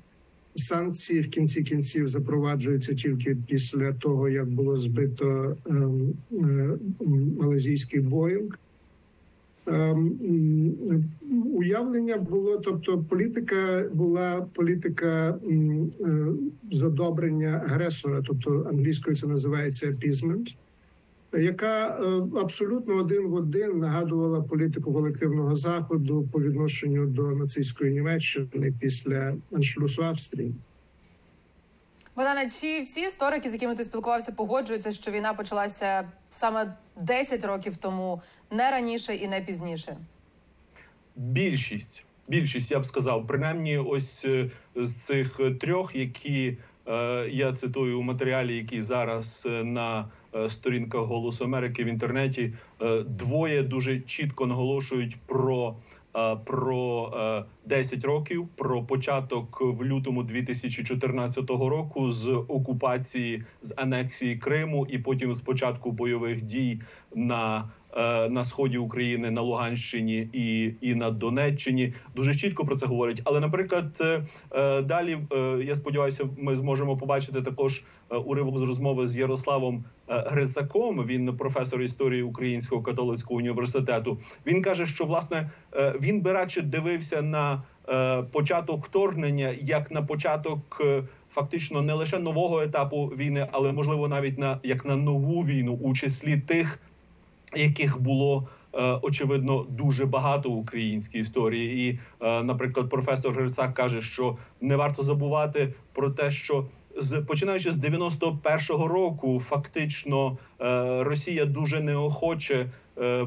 Санкції 0.55 1.21
в 1.21 1.29
кінці 1.29 1.63
кінців 1.63 2.07
запроваджуються 2.07 2.95
тільки 2.95 3.37
після 3.47 3.93
того, 3.93 4.29
як 4.29 4.49
було 4.49 4.75
збито 4.75 5.57
ем, 5.69 6.13
е, 6.31 6.69
малазійський 7.39 7.99
Боїнг. 7.99 8.59
Ем, 9.67 10.13
Уявлення 11.53 12.17
було, 12.17 12.57
тобто 12.57 13.05
політика 13.09 13.85
була 13.93 14.47
політика 14.53 15.39
е, 15.49 16.25
задобрення 16.71 17.63
агресора, 17.67 18.23
тобто 18.27 18.67
англійською 18.69 19.15
це 19.15 19.27
називається 19.27 19.87
appeasement, 19.87 20.55
яка 21.33 21.87
е, 21.87 22.39
абсолютно 22.39 22.95
один 22.95 23.27
в 23.27 23.33
один 23.33 23.79
нагадувала 23.79 24.41
політику 24.41 24.93
колективного 24.93 25.55
заходу 25.55 26.29
по 26.31 26.41
відношенню 26.41 27.05
до 27.05 27.21
нацистської 27.21 27.91
Німеччини 27.91 28.73
після 28.79 29.35
аншлюсу 29.51 30.03
Австрії. 30.03 30.55
Богдане, 32.15 32.49
чи 32.49 32.81
всі 32.81 33.01
історики, 33.01 33.49
з 33.49 33.53
якими 33.53 33.75
ти 33.75 33.83
спілкувався, 33.83 34.31
погоджуються, 34.31 34.91
що 34.91 35.11
війна 35.11 35.33
почалася 35.33 36.11
саме 36.29 36.73
10 37.01 37.45
років 37.45 37.77
тому, 37.77 38.21
не 38.51 38.71
раніше 38.71 39.15
і 39.15 39.27
не 39.27 39.41
пізніше? 39.41 39.97
Більшість, 41.15 42.05
більшість, 42.27 42.71
я 42.71 42.79
б 42.79 42.85
сказав, 42.85 43.27
принаймні, 43.27 43.77
ось 43.77 44.25
е, 44.25 44.49
з 44.75 44.93
цих 44.95 45.39
трьох, 45.59 45.95
які 45.95 46.57
е, 46.87 47.27
я 47.29 47.53
цитую 47.53 47.99
у 47.99 48.01
матеріалі, 48.01 48.57
який 48.57 48.81
зараз 48.81 49.47
е, 49.49 49.63
на 49.63 50.09
е, 50.35 50.49
сторінках 50.49 51.01
Голосу 51.01 51.43
Америки 51.43 51.83
в 51.83 51.87
інтернеті, 51.87 52.53
е, 52.81 53.03
двоє 53.03 53.63
дуже 53.63 53.99
чітко 53.99 54.47
наголошують 54.47 55.17
про. 55.27 55.75
е, 56.15 56.35
Про 56.45 57.13
е, 57.17 57.45
10 57.65 58.05
років, 58.05 58.47
про 58.55 58.83
початок 58.83 59.61
в 59.61 59.83
лютому 59.83 60.23
2014 60.23 61.49
року 61.49 62.11
з 62.11 62.27
окупації 62.47 63.43
з 63.61 63.73
анексії 63.77 64.35
Криму, 64.35 64.87
і 64.89 64.97
потім 64.97 65.33
з 65.35 65.41
початку 65.41 65.91
бойових 65.91 66.41
дій 66.41 66.81
на 67.15 67.69
на 68.29 68.45
сході 68.45 68.77
України, 68.77 69.31
на 69.31 69.41
Луганщині 69.41 70.29
і, 70.33 70.73
і 70.81 70.95
на 70.95 71.11
Донеччині. 71.11 71.93
Дуже 72.15 72.35
чітко 72.35 72.65
про 72.65 72.75
це 72.75 72.85
говорять. 72.85 73.21
Але, 73.23 73.39
наприклад, 73.39 73.97
е, 74.01 74.23
е, 74.51 74.81
далі 74.81 75.17
е, 75.33 75.63
я 75.65 75.75
сподіваюся, 75.75 76.29
ми 76.37 76.55
зможемо 76.55 76.97
побачити 76.97 77.41
також 77.41 77.83
е, 78.11 78.17
уривок 78.17 78.57
з 78.57 78.61
розмови 78.61 79.07
з 79.07 79.17
Ярославом 79.17 79.83
е, 80.09 80.23
Грицаком. 80.27 81.05
Він 81.05 81.37
професор 81.37 81.81
історії 81.81 82.23
Українського 82.23 82.81
католицького 82.81 83.37
університету. 83.37 84.17
Він 84.47 84.61
каже, 84.61 84.85
що 84.85 85.05
власне 85.05 85.49
е, 85.75 85.93
він 86.01 86.21
би 86.21 86.31
радше 86.33 86.61
дивився 86.61 87.21
на 87.21 87.63
е, 87.89 88.23
початок 88.23 88.85
вторгнення 88.85 89.53
як 89.61 89.91
на 89.91 90.01
початок. 90.01 90.81
е, 90.85 91.03
Фактично 91.33 91.81
не 91.81 91.93
лише 91.93 92.19
нового 92.19 92.61
етапу 92.61 93.05
війни, 93.05 93.47
але 93.51 93.73
можливо 93.73 94.07
навіть 94.07 94.39
на 94.39 94.59
як 94.63 94.85
на 94.85 94.95
нову 94.95 95.41
війну, 95.41 95.79
у 95.81 95.93
числі 95.93 96.37
тих, 96.37 96.79
яких 97.55 98.01
було 98.01 98.47
е, 98.73 98.99
очевидно 99.01 99.65
дуже 99.69 100.05
багато 100.05 100.49
в 100.49 100.57
українській 100.57 101.19
історії. 101.19 101.89
І, 101.89 101.99
е, 102.25 102.43
наприклад, 102.43 102.89
професор 102.89 103.33
Грицак 103.33 103.73
каже, 103.73 104.01
що 104.01 104.37
не 104.61 104.75
варто 104.75 105.03
забувати 105.03 105.73
про 105.93 106.09
те, 106.09 106.31
що 106.31 106.67
з 106.97 107.21
починаючи 107.21 107.71
з 107.71 107.77
91-го 107.77 108.87
року, 108.87 109.39
фактично 109.39 110.37
е, 110.61 111.03
Росія 111.03 111.45
дуже 111.45 111.79
неохоче 111.79 112.71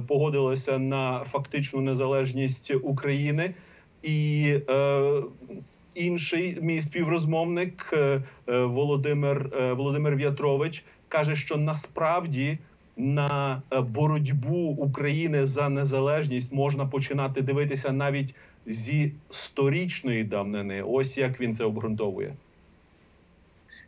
погодилася 0.09 0.78
на 0.78 1.25
фактичну 1.25 1.81
незалежність 1.81 2.75
України 2.83 3.54
і. 4.02 4.54
Інший 5.95 6.59
мій 6.61 6.83
співрозмовник 6.83 7.95
Володимир 8.47 9.50
Володимир 9.76 10.16
В'ятрович 10.16 10.85
каже, 11.09 11.37
що 11.37 11.57
насправді 11.57 12.59
на 12.97 13.63
е, 13.73 13.81
боротьбу 13.81 14.59
України 14.59 15.47
за 15.47 15.69
незалежність 15.69 16.53
можна 16.53 16.87
починати 16.87 17.43
дивитися 17.43 17.93
навіть 17.93 18.35
зі 18.67 19.13
сторічної 19.31 20.25
давнини. 20.25 20.83
Ось 20.83 21.19
як 21.19 21.41
він 21.41 21.53
це 21.53 21.65
обґрунтовує. 21.65 22.35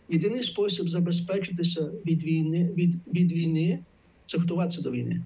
Єдиний 0.09 0.43
спосіб 0.43 0.89
забезпечитися 0.89 1.91
від 2.07 2.23
війни 2.23 2.71
від, 2.77 2.95
від 3.15 3.33
війни 3.33 3.79
це 4.25 4.39
готуватися 4.39 4.83
до 4.83 4.91
війни. 4.91 5.23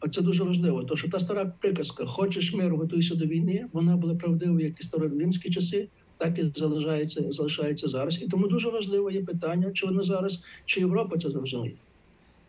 Оце 0.00 0.22
дуже 0.22 0.44
важливо. 0.44 0.84
Тому 0.84 0.96
що 0.96 1.08
та 1.08 1.20
стара 1.20 1.52
приказка 1.60 2.04
Хочеш 2.06 2.54
миру, 2.54 2.76
готуйся 2.76 3.14
до 3.14 3.26
війни. 3.26 3.66
Вона 3.72 3.96
була 3.96 4.14
правдивою 4.14 4.66
як 4.66 4.74
ті 4.74 4.82
староримські 4.82 5.50
часи, 5.50 5.88
так 6.18 6.38
і 6.38 6.50
залишається, 6.54 7.24
залишається 7.28 7.88
зараз. 7.88 8.22
І 8.22 8.26
тому 8.26 8.48
дуже 8.48 8.70
важливо 8.70 9.10
є 9.10 9.22
питання, 9.22 9.70
чи 9.72 9.86
вона 9.86 10.02
зараз, 10.02 10.44
чи 10.64 10.80
Європа 10.80 11.18
це 11.18 11.30
зрозуміє, 11.30 11.74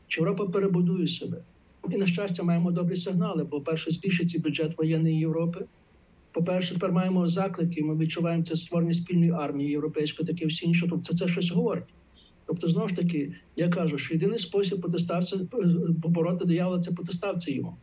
чи 0.07 0.21
Європа 0.21 0.45
перебудує 0.45 1.07
себе. 1.07 1.37
І 1.91 1.97
на 1.97 2.07
щастя, 2.07 2.43
маємо 2.43 2.71
добрі 2.71 2.95
сигнали. 2.95 3.43
Бо 3.43 3.61
перше 3.61 3.91
збільшиться 3.91 4.39
бюджет 4.39 4.77
воєнної 4.77 5.19
Європи. 5.19 5.65
По-перше, 6.31 6.73
тепер 6.73 6.91
маємо 6.91 7.27
заклики. 7.27 7.83
Ми 7.83 7.97
відчуваємо 7.97 8.43
це 8.43 8.55
створення 8.55 8.93
спільної 8.93 9.31
армії 9.31 9.69
європейської, 9.69 10.27
таке 10.27 10.45
всі 10.45 10.65
інше. 10.65 10.87
Тобто 10.89 11.17
це, 11.17 11.27
щось 11.27 11.51
говорить. 11.51 11.83
Тобто, 12.45 12.67
знову 12.67 12.87
ж 12.87 12.95
таки, 12.95 13.33
я 13.55 13.69
кажу, 13.69 13.97
що 13.97 14.13
єдиний 14.13 14.39
спосіб 14.39 14.81
протиставця 14.81 15.37
побороти 16.01 16.45
диявола 16.45 16.79
це 16.79 16.91
протиставця 16.91 17.51
йому. 17.51 17.75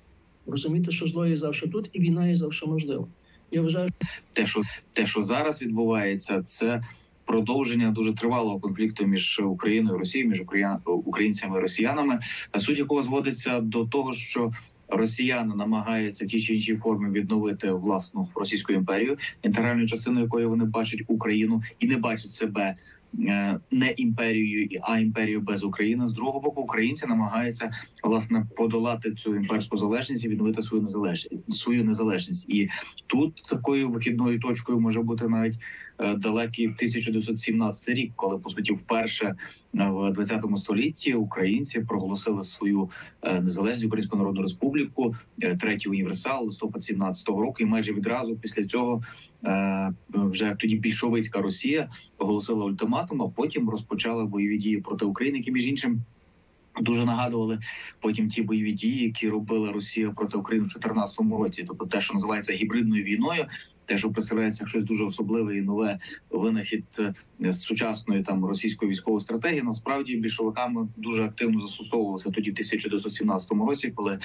Розуміти, 0.47 0.90
що 0.90 1.07
зло 1.07 1.26
є 1.26 1.37
завжди 1.37 1.69
тут, 1.69 1.90
і 1.93 2.00
війна 2.00 2.28
є 2.28 2.37
завжди 2.37 2.66
можлива. 2.66 3.07
Я 3.50 3.62
вважаю, 3.62 3.88
те, 4.32 4.46
що 4.46 4.62
те, 4.92 5.06
що 5.06 5.22
зараз 5.22 5.62
відбувається, 5.62 6.42
це 6.42 6.82
продовження 7.24 7.90
дуже 7.90 8.14
тривалого 8.14 8.60
конфлікту 8.60 9.06
між 9.06 9.40
Україною 9.40 9.96
і 9.96 9.98
Росією, 9.98 10.28
між 10.30 10.42
українцями 10.84 11.58
і 11.58 11.60
росіянами, 11.60 12.18
суть 12.56 12.78
якого 12.78 13.02
зводиться 13.02 13.60
до 13.60 13.84
того, 13.84 14.12
що 14.12 14.52
росіяни 14.88 15.54
намагаються 15.54 16.24
в 16.24 16.28
тій 16.28 16.40
чи 16.40 16.54
іншій 16.54 16.76
формі 16.76 17.10
відновити 17.10 17.72
власну 17.72 18.28
російську 18.34 18.72
імперію, 18.72 19.18
інтегральною 19.42 19.88
частиною 19.88 20.24
якої 20.24 20.46
вони 20.46 20.64
бачать 20.64 21.02
Україну 21.06 21.62
і 21.78 21.86
не 21.86 21.96
бачать 21.96 22.30
себе. 22.30 22.76
Е, 23.20 23.61
Не 23.70 23.94
імперією, 23.96 24.80
а 24.82 24.99
імперією 24.99 25.40
без 25.40 25.64
України 25.64 26.08
з 26.08 26.12
другого 26.12 26.40
боку, 26.40 26.62
українці 26.62 27.06
намагаються 27.06 27.70
власне 28.04 28.46
подолати 28.56 29.14
цю 29.14 29.37
імперську 29.37 29.76
залежність 29.76 30.25
і 30.25 30.28
відновити 30.28 30.62
свою 30.62 30.82
незалежність 30.82 31.38
свою 31.50 31.85
незалежність. 31.85 32.50
І 32.50 32.68
тут 33.06 33.42
такою 33.49 33.90
вихідною 33.90 34.40
точкою 34.40 34.80
може 34.80 35.02
бути 35.02 35.28
навіть 35.28 35.58
далекий 35.98 36.66
1917 36.66 37.88
рік, 37.88 38.12
коли 38.16 38.38
по 38.38 38.48
суті 38.48 38.72
вперше 38.72 39.26
е, 39.26 39.34
в 39.74 40.12
20 40.12 40.42
столітті 40.56 41.14
українці 41.14 41.80
проголосили 41.80 42.44
свою 42.44 42.90
е, 43.22 43.40
незалежність 43.40 43.86
Українську 43.86 44.16
Народну 44.16 44.42
Республіку, 44.42 45.14
е, 45.42 45.56
третій 45.56 45.88
універсал 45.88 46.44
листопад 46.44 46.82
17-го 46.82 47.42
року. 47.42 47.56
І 47.60 47.66
майже 47.66 47.92
відразу 47.92 48.36
після 48.36 48.64
цього 48.64 49.02
е, 49.44 49.92
вже 50.14 50.56
тоді 50.58 50.76
більшовицька 50.76 51.40
Росія 51.40 51.88
оголосила 52.18 52.64
ультиматум, 52.64 53.22
а 53.22 53.28
потім 53.28 53.70
розпочала 53.70 54.24
бойові 54.24 54.58
дії 54.58 54.80
проти 54.80 55.04
України, 55.04 55.38
які 55.38 55.52
між 55.52 55.66
іншим. 55.66 56.00
Дуже 56.80 57.04
нагадували 57.04 57.58
потім 58.00 58.28
ті 58.28 58.42
бойові 58.42 58.72
дії, 58.72 59.02
які 59.02 59.28
робила 59.28 59.72
Росія 59.72 60.10
проти 60.10 60.38
України 60.38 60.64
в 60.64 60.68
2014 60.68 61.18
році, 61.38 61.64
тобто 61.68 61.86
те, 61.86 62.00
що 62.00 62.14
називається 62.14 62.52
гібридною 62.52 63.04
війною, 63.04 63.44
те, 63.87 63.99
що 63.99 64.11
представляється 64.11 64.66
щось 64.66 64.85
дуже 64.85 65.05
особливе 65.05 65.57
і 65.57 65.62
нове 65.62 65.99
винахід 66.31 66.85
е, 66.99 67.52
з 67.52 67.61
сучасної 67.61 68.23
там 68.23 68.45
російської 68.45 68.90
військової 68.90 69.21
стратегії, 69.21 69.62
насправді 69.62 70.16
більшовиками 70.16 70.88
дуже 70.97 71.25
активно 71.25 71.61
застосовувалося 71.61 72.31
тоді 72.31 72.50
в 72.50 72.52
1917 72.52 73.52
році, 73.52 73.93
коли 73.95 74.19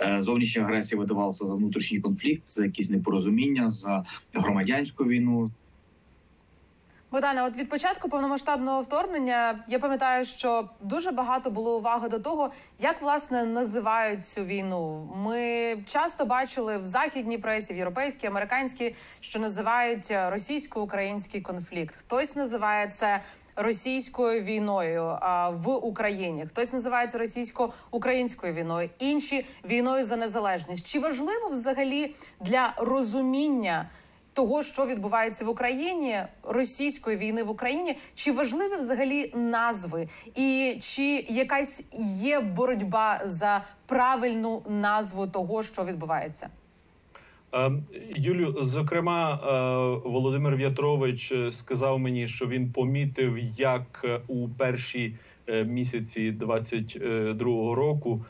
е, 0.00 0.20
зовнішня 0.20 0.62
агресія 0.62 1.00
видавалася 1.00 1.46
за 1.46 1.54
внутрішній 1.54 2.00
конфлікт, 2.00 2.42
за 2.46 2.64
якісь 2.64 2.90
непорозуміння, 2.90 3.68
за 3.68 4.04
громадянську 4.32 5.04
війну, 5.04 5.50
Богдане, 7.10 7.42
от 7.42 7.56
від 7.56 7.68
початку 7.68 8.08
повномасштабного 8.08 8.82
вторгнення 8.82 9.64
я 9.68 9.78
пам'ятаю, 9.78 10.24
що 10.24 10.68
дуже 10.80 11.10
багато 11.10 11.50
було 11.50 11.76
уваги 11.76 12.08
до 12.08 12.18
того, 12.18 12.50
як 12.78 13.02
власне 13.02 13.44
називають 13.44 14.24
цю 14.24 14.44
війну. 14.44 15.12
Ми 15.16 15.76
часто 15.86 16.24
бачили 16.24 16.78
в 16.78 16.86
західній 16.86 17.38
пресі, 17.38 17.74
в 17.74 17.76
європейській, 17.76 18.26
американській, 18.26 18.94
що 19.20 19.38
називають 19.38 20.12
російсько-український 20.28 21.40
конфлікт. 21.40 21.94
Хтось 21.96 22.36
називає 22.36 22.86
це 22.86 23.20
російською 23.56 24.42
війною 24.42 25.02
а, 25.20 25.50
в 25.50 25.68
Україні, 25.68 26.46
хтось 26.46 26.72
називає 26.72 27.06
це 27.06 27.18
російсько-українською 27.18 28.52
війною, 28.52 28.90
інші 28.98 29.46
війною 29.64 30.04
за 30.04 30.16
незалежність. 30.16 30.86
Чи 30.86 31.00
важливо 31.00 31.48
взагалі 31.48 32.14
для 32.40 32.72
розуміння? 32.76 33.90
Того, 34.38 34.62
що 34.62 34.86
відбувається 34.86 35.44
в 35.44 35.48
Україні, 35.48 36.14
російської 36.42 37.16
війни 37.16 37.42
в 37.42 37.50
Україні, 37.50 37.96
чи 38.14 38.32
важливі 38.32 38.76
взагалі 38.78 39.32
назви, 39.34 40.08
і 40.34 40.76
чи 40.80 41.24
якась 41.28 41.84
є 42.20 42.40
боротьба 42.40 43.20
за 43.24 43.64
правильну 43.86 44.62
назву 44.68 45.26
того, 45.26 45.62
що 45.62 45.84
відбувається? 45.84 46.48
Е, 47.54 47.72
Юлю, 48.16 48.56
зокрема, 48.60 49.34
е, 49.34 50.08
Володимир 50.08 50.56
В'ятрович 50.56 51.34
сказав 51.50 51.98
мені, 51.98 52.28
що 52.28 52.46
він 52.46 52.72
помітив, 52.72 53.38
як 53.56 54.00
е, 54.04 54.20
у 54.28 54.48
перші 54.48 55.14
е, 55.46 55.64
місяці 55.64 56.32
22-го 56.32 57.74
року, 57.74 58.24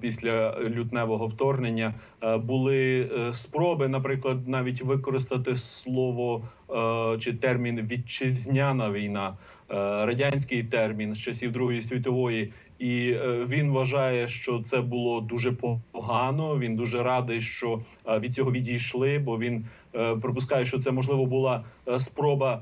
після 0.00 0.60
лютневого 0.60 1.26
вторгнення, 1.26 1.94
е, 2.22 2.36
були 2.36 3.00
е, 3.00 3.34
спроби, 3.34 3.88
наприклад, 3.88 4.48
навіть 4.48 4.82
використати 4.82 5.56
слово 5.56 6.42
е, 6.70 7.18
чи 7.18 7.32
термін 7.32 7.88
вітчизняна 7.90 8.90
війна, 8.90 9.28
е, 9.28 9.74
радянський 10.06 10.62
термін 10.62 11.14
з 11.14 11.18
часів 11.20 11.52
Другої 11.52 11.82
світової. 11.82 12.52
І 12.78 13.10
е, 13.10 13.46
він 13.48 13.70
вважає, 13.70 14.28
що 14.28 14.60
це 14.60 14.80
було 14.80 15.20
дуже 15.20 15.52
погано. 15.92 16.58
Він 16.58 16.76
дуже 16.76 17.02
радий, 17.02 17.40
що 17.40 17.80
е, 18.08 18.18
від 18.18 18.34
цього 18.34 18.52
відійшли, 18.52 19.18
бо 19.18 19.38
він 19.38 19.66
е, 19.94 20.16
припускає, 20.16 20.66
що 20.66 20.78
це 20.78 20.90
можливо 20.90 21.26
була 21.26 21.64
е, 21.88 21.98
спроба 21.98 22.54
е, 22.54 22.60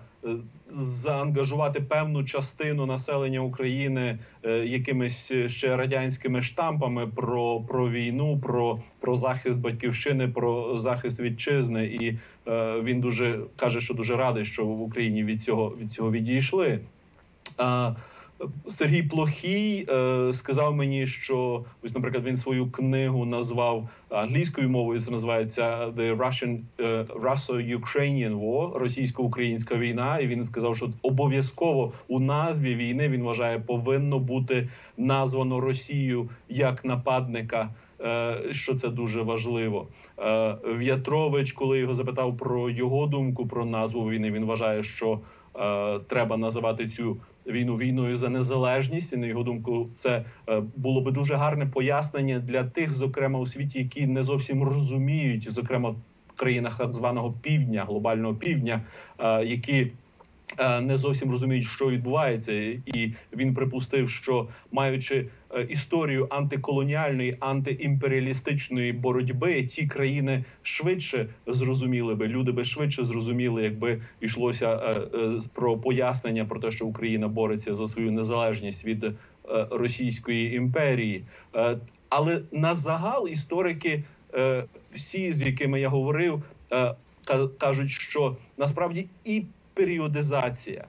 заангажувати 0.70 1.80
певну 1.80 2.24
частину 2.24 2.86
населення 2.86 3.40
України 3.40 4.18
е, 4.42 4.66
якимись 4.66 5.32
ще 5.46 5.76
радянськими 5.76 6.42
штампами 6.42 7.06
про, 7.06 7.60
про 7.60 7.90
війну, 7.90 8.40
про, 8.42 8.78
про 9.00 9.14
захист 9.14 9.60
батьківщини, 9.60 10.28
про 10.28 10.78
захист 10.78 11.20
вітчизни. 11.20 11.84
І 11.84 12.18
е, 12.48 12.80
він 12.80 13.00
дуже 13.00 13.40
каже, 13.56 13.80
що 13.80 13.94
дуже 13.94 14.16
радий, 14.16 14.44
що 14.44 14.66
в 14.66 14.82
Україні 14.82 15.24
від 15.24 15.42
цього 15.42 15.76
від 15.80 15.92
цього 15.92 16.10
відійшли. 16.10 16.80
Сергій 18.68 19.02
Плохій 19.02 19.86
е, 19.90 20.32
сказав 20.32 20.74
мені, 20.74 21.06
що 21.06 21.64
ось, 21.84 21.94
наприклад, 21.94 22.24
він 22.24 22.36
свою 22.36 22.70
книгу 22.70 23.24
назвав 23.24 23.88
англійською 24.08 24.70
мовою. 24.70 25.00
Це 25.00 25.10
називається 25.10 25.88
The 25.96 26.16
Russian 26.16 26.58
е, 26.80 27.02
Russo-Ukrainian 27.02 28.40
War, 28.40 28.78
російсько-українська 28.78 29.76
війна. 29.76 30.18
І 30.18 30.26
він 30.26 30.44
сказав, 30.44 30.76
що 30.76 30.90
обов'язково 31.02 31.92
у 32.08 32.20
назві 32.20 32.74
війни 32.74 33.08
він 33.08 33.22
вважає 33.22 33.58
повинно 33.58 34.18
бути 34.18 34.68
названо 34.96 35.60
Росію 35.60 36.30
як 36.48 36.84
нападника. 36.84 37.70
е, 38.00 38.36
Що 38.50 38.74
це 38.74 38.88
дуже 38.88 39.22
важливо. 39.22 39.86
Е, 40.18 40.56
В'ятрович, 40.64 41.52
коли 41.52 41.78
його 41.78 41.94
запитав 41.94 42.36
про 42.36 42.70
його 42.70 43.06
думку 43.06 43.46
про 43.46 43.64
назву 43.64 44.10
війни, 44.10 44.30
він 44.30 44.44
вважає, 44.44 44.82
що 44.82 45.20
е, 45.56 45.98
треба 45.98 46.36
називати 46.36 46.88
цю 46.88 47.16
війну 47.46 47.76
війною 47.76 48.16
за 48.16 48.28
незалежність. 48.28 49.12
І 49.12 49.16
на 49.16 49.26
його 49.26 49.42
думку, 49.42 49.88
це 49.94 50.24
е, 50.48 50.62
було 50.76 51.00
би 51.00 51.12
дуже 51.12 51.34
гарне 51.34 51.66
пояснення 51.66 52.38
для 52.38 52.64
тих, 52.64 52.92
зокрема 52.92 53.38
у 53.38 53.46
світі, 53.46 53.78
які 53.78 54.06
не 54.06 54.22
зовсім 54.22 54.62
розуміють, 54.62 55.52
зокрема 55.52 55.90
в 56.26 56.32
країнах 56.36 56.78
так 56.78 56.94
званого 56.94 57.32
півдня, 57.42 57.84
глобального 57.84 58.34
півдня, 58.34 58.82
е, 59.18 59.44
які 59.44 59.92
не 60.58 60.96
зовсім 60.96 61.30
розуміють, 61.30 61.64
що 61.64 61.90
відбувається, 61.90 62.52
і 62.86 63.12
він 63.32 63.54
припустив, 63.54 64.10
що 64.10 64.48
маючи 64.72 65.26
е, 65.50 65.62
історію 65.62 66.26
антиколоніальної, 66.30 67.36
антиімперіалістичної 67.40 68.92
боротьби, 68.92 69.62
ті 69.62 69.86
країни 69.86 70.44
швидше 70.62 71.28
зрозуміли 71.46 72.14
би, 72.14 72.28
люди 72.28 72.52
би 72.52 72.64
швидше 72.64 73.04
зрозуміли, 73.04 73.62
якби 73.62 74.02
йшлося 74.20 74.70
е, 74.70 75.18
е, 75.18 75.40
про 75.54 75.78
пояснення 75.78 76.44
про 76.44 76.60
те, 76.60 76.70
що 76.70 76.86
Україна 76.86 77.28
бореться 77.28 77.74
за 77.74 77.86
свою 77.86 78.12
незалежність 78.12 78.84
від 78.84 79.04
е, 79.04 79.12
Російської 79.70 80.54
імперії. 80.54 81.24
Е, 81.56 81.78
Але 82.08 82.40
на 82.52 82.74
загал 82.74 83.28
історики, 83.28 84.04
е, 84.34 84.64
всі 84.94 85.32
з 85.32 85.42
якими 85.42 85.80
я 85.80 85.88
говорив, 85.88 86.42
е, 86.72 86.94
кажуть, 87.58 87.90
що 87.90 88.36
насправді 88.58 89.06
і 89.24 89.44
періодизація, 89.74 90.84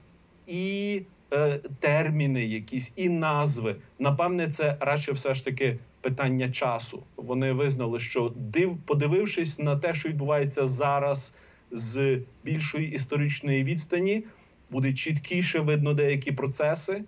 і 0.46 1.02
е, 1.32 1.60
терміни, 1.80 2.44
якісь, 2.44 2.92
і 2.96 3.08
назви. 3.08 3.76
Напевне, 3.98 4.48
це 4.48 4.76
радше 4.80 5.12
все 5.12 5.34
ж 5.34 5.44
таки 5.44 5.78
питання 6.00 6.50
часу. 6.50 7.02
Вони 7.16 7.52
визнали, 7.52 7.98
що 7.98 8.32
див, 8.36 8.78
подивившись 8.86 9.58
на 9.58 9.76
те, 9.76 9.94
що 9.94 10.08
відбувається 10.08 10.66
зараз 10.66 11.38
з 11.70 12.18
більшої 12.44 12.92
історичної 12.92 13.64
відстані, 13.64 14.24
буде 14.70 14.92
чіткіше 14.92 15.60
видно 15.60 15.94
деякі 15.94 16.32
процеси, 16.32 17.04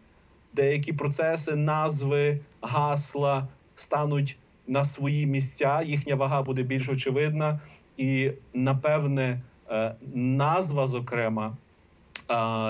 деякі 0.53 0.93
процеси, 0.93 1.57
назви, 1.57 2.41
гасла 2.61 3.49
стануть 3.77 4.39
на 4.67 4.85
свої 4.85 5.27
місця. 5.27 5.83
Їхня 5.87 6.15
вага 6.15 6.43
буде 6.43 6.63
більш 6.63 6.89
очевидна, 6.89 7.61
і 7.97 8.31
напевне 8.55 9.41
е, 9.71 9.95
назва, 10.15 10.87
зокрема, 10.87 11.57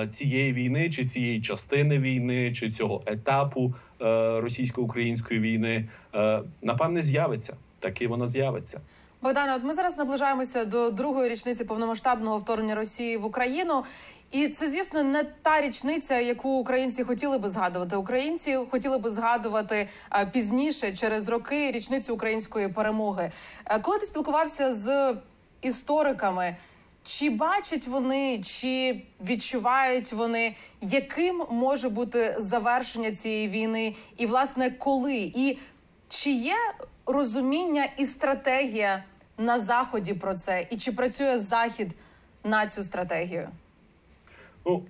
цієї 0.09 0.53
війни, 0.53 0.91
чи 0.91 1.05
цієї 1.05 1.41
частини 1.41 1.99
війни, 1.99 2.53
чи 2.53 2.71
цього 2.71 3.03
етапу 3.07 3.75
е, 4.01 4.05
російсько-української 4.41 5.41
війни, 5.41 5.89
е, 6.15 6.43
напевне, 6.63 7.03
з'явиться. 7.03 7.57
Таки 7.81 8.09
вона 8.09 8.27
з'явиться. 8.27 8.81
Богдане, 9.23 9.55
от 9.55 9.65
ми 9.65 9.75
зараз 9.75 9.99
наближаємося 9.99 10.65
до 10.65 10.91
другої 10.91 11.29
річниці 11.29 11.65
повномасштабного 11.65 12.39
вторгнення 12.39 12.75
Росії 12.75 13.17
в 13.17 13.25
Україну. 13.25 13.85
І 14.33 14.49
це, 14.49 14.71
звісно, 14.71 15.03
не 15.03 15.25
та 15.43 15.61
річниця, 15.61 16.21
яку 16.21 16.49
українці 16.59 17.05
хотіли 17.05 17.39
би 17.39 17.49
згадувати. 17.49 17.97
Українці 17.97 18.57
хотіли 18.71 18.99
би 18.99 19.11
згадувати 19.11 19.89
пізніше, 20.33 20.93
через 20.93 21.29
роки, 21.29 21.71
річницю 21.71 22.15
української 22.15 22.69
перемоги. 22.69 23.31
Е, 23.67 23.79
Коли 23.79 23.99
ти 23.99 24.07
спілкувався 24.07 24.75
з 24.75 25.15
істориками, 25.63 26.57
чи 27.07 27.31
бачать 27.31 27.89
вони, 27.89 28.39
чи 28.39 29.03
відчувають 29.21 30.13
вони, 30.13 30.55
яким 30.81 31.43
може 31.51 31.89
бути 31.89 32.37
завершення 32.39 33.13
цієї 33.13 33.49
війни, 33.49 33.95
і 34.19 34.27
власне 34.27 34.71
коли? 34.71 35.33
І 35.35 35.59
чи 36.09 36.31
є 36.31 36.55
розуміння 37.07 37.87
і 37.99 38.05
стратегія 38.05 39.05
на 39.39 39.61
заході 39.61 40.15
про 40.15 40.35
це, 40.35 40.67
і 40.71 40.77
чи 40.77 40.93
працює 40.93 41.39
захід 41.39 41.97
на 42.45 42.67
цю 42.67 42.83
стратегію? 42.83 43.49
Ну, 44.67 44.83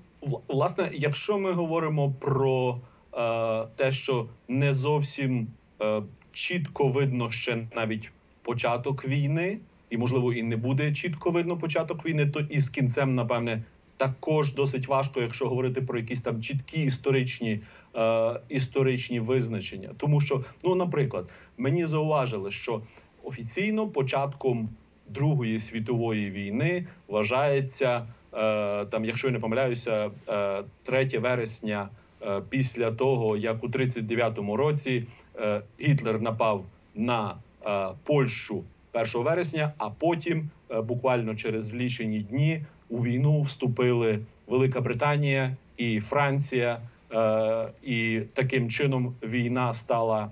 власне, 0.48 0.90
якщо 0.92 1.38
ми 1.38 1.52
говоримо 1.52 2.12
про 2.20 2.81
е, 3.14 3.64
те, 3.76 3.92
що 3.92 4.29
не 4.48 4.72
зовсім 4.72 5.46
е, 5.83 6.02
чітко 6.33 6.88
видно 6.88 7.31
ще 7.31 7.66
навіть 7.74 8.11
початок 8.42 9.05
війни, 9.05 9.59
і 9.90 9.99
можливо 9.99 10.33
і 10.33 10.42
не 10.42 10.57
буде 10.57 10.92
чітко 10.92 11.31
видно 11.31 11.57
початок 11.57 12.07
війни, 12.07 12.27
то 12.27 12.40
і 12.40 12.61
з 12.61 12.68
кінцем, 12.68 13.14
напевне, 13.14 13.62
також 13.96 14.55
досить 14.55 14.88
важко, 14.88 15.20
якщо 15.20 15.49
говорити 15.49 15.83
про 15.83 15.99
якісь 15.99 16.22
там 16.22 16.42
чіткі 16.42 16.83
історичні, 16.83 17.61
е, 17.96 18.40
історичні 18.49 19.20
визначення. 19.20 19.90
Тому 19.96 20.20
що, 20.20 20.44
ну, 20.64 20.75
наприклад, 20.75 21.29
мені 21.59 21.87
зауважили, 21.87 22.51
що 22.51 22.83
офіційно 23.25 23.88
початком 23.88 24.68
Другої 25.09 25.61
світової 25.61 26.31
війни 26.31 26.87
вважається 27.09 28.07
е, 28.35 28.85
там, 28.85 29.05
якщо 29.05 29.27
я 29.27 29.33
не 29.33 29.38
помиляюся, 29.38 30.11
е, 30.29 30.62
3 30.83 31.18
вересня 31.18 31.88
е, 32.22 32.38
після 32.49 32.92
того, 32.92 33.37
як 33.37 33.64
у 33.64 33.68
39-му 33.68 34.57
році 34.57 35.07
е, 35.38 35.62
Гітлер 35.81 36.20
напав 36.20 36.64
на 36.94 37.35
е, 37.66 37.88
Польщу 38.05 38.64
1 39.02 39.22
вересня, 39.22 39.72
а 39.78 39.90
потім, 39.90 40.50
е, 40.70 40.80
буквально 40.80 41.35
через 41.35 41.74
лічені 41.74 42.18
дні, 42.18 42.64
у 42.88 42.98
війну 42.98 43.42
вступили 43.42 44.18
Велика 44.46 44.80
Британія 44.80 45.56
і 45.76 46.00
Франція, 46.00 46.80
е, 47.12 47.68
і 47.82 48.22
таким 48.32 48.70
чином 48.70 49.14
війна 49.22 49.74
стала 49.74 50.30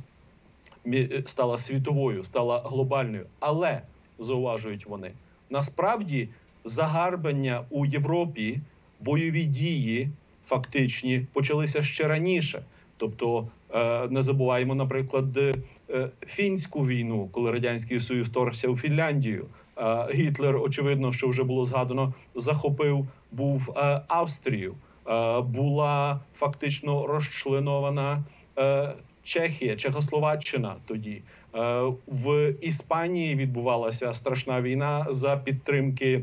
стала 1.24 1.58
світовою, 1.58 2.24
стала 2.24 2.62
глобальною. 2.64 3.26
Але 3.40 3.80
зауважують 4.18 4.86
вони, 4.86 5.10
насправді 5.50 6.28
загарбання 6.64 7.64
у 7.70 7.86
Європі, 7.86 8.60
бойові 9.00 9.44
дії 9.44 10.08
фактичні 10.46 11.26
почалися 11.32 11.82
ще 11.82 12.08
раніше. 12.08 12.62
Тобто 12.96 13.40
е, 13.40 13.63
не 14.10 14.22
забуваємо, 14.22 14.74
наприклад, 14.74 15.36
е, 15.36 16.10
фінську 16.26 16.86
війну, 16.86 17.28
коли 17.32 17.50
радянський 17.50 18.00
союз 18.00 18.28
вторгся 18.28 18.68
у 18.68 18.76
Фінляндію. 18.76 19.46
Е, 19.78 20.06
Гітлер, 20.14 20.56
очевидно, 20.56 21.12
що 21.12 21.28
вже 21.28 21.44
було 21.44 21.64
згадано, 21.64 22.14
захопив 22.34 23.06
був 23.32 23.74
е, 23.76 24.00
Австрію. 24.08 24.74
Е, 25.08 25.40
Була 25.40 26.20
фактично 26.34 27.06
розчленована 27.06 28.24
е, 28.58 28.92
Чехія, 29.22 29.76
Чехословаччина 29.76 30.74
тоді. 30.86 31.22
Е, 31.54 31.82
В 32.06 32.54
Іспанії 32.60 33.34
відбувалася 33.34 34.14
страшна 34.14 34.62
війна 34.62 35.06
за 35.10 35.36
підтримки 35.36 36.22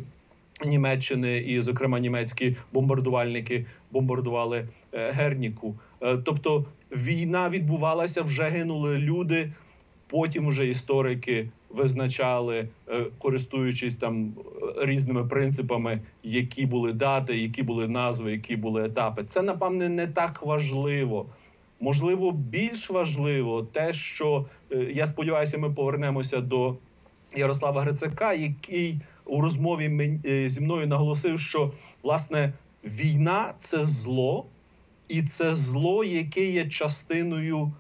Німеччини, 0.66 1.38
і, 1.38 1.62
зокрема, 1.62 2.00
німецькі 2.00 2.56
бомбардувальники 2.74 3.66
бомбардували 3.92 4.68
е, 4.94 5.12
Герніку. 5.12 5.76
Е, 6.02 6.18
Тобто 6.18 6.66
війна 6.92 7.50
відбувалася, 7.50 8.22
вже 8.22 8.44
гинули 8.44 8.98
люди. 8.98 9.52
Потім 10.08 10.48
вже 10.48 10.68
історики 10.68 11.50
визначали, 11.70 12.68
е, 12.90 13.06
користуючись 13.18 13.98
там 13.98 14.34
е, 14.80 14.86
різними 14.86 15.26
принципами, 15.26 16.02
які 16.24 16.66
були 16.66 16.94
дати, 16.94 17.38
які 17.38 17.64
були 17.64 17.88
назви, 17.88 18.32
які 18.32 18.56
були 18.56 18.86
етапи. 18.86 19.24
Це 19.24 19.42
напевне 19.42 19.90
не 19.90 20.08
так 20.08 20.42
важливо. 20.42 21.26
Можливо, 21.80 22.32
більш 22.32 22.90
важливо 22.90 23.64
те, 23.64 23.94
що 23.94 24.46
я 24.94 25.08
сподіваюся, 25.08 25.58
ми 25.58 25.70
повернемося 25.70 26.42
до 26.42 26.76
Ярослава 27.36 27.82
Грицака, 27.82 28.34
який 28.34 29.00
у 29.26 29.42
розмові 29.42 30.20
зі 30.46 30.62
мною 30.62 30.88
наголосив, 30.88 31.40
що 31.40 31.72
власне 32.04 32.54
війна 32.84 33.54
це 33.60 33.86
зло, 33.86 34.46
і 35.12 35.24
це 35.24 35.56
зло, 35.56 36.04
яке 36.04 36.46
є 36.46 36.70
частиною 36.70 37.72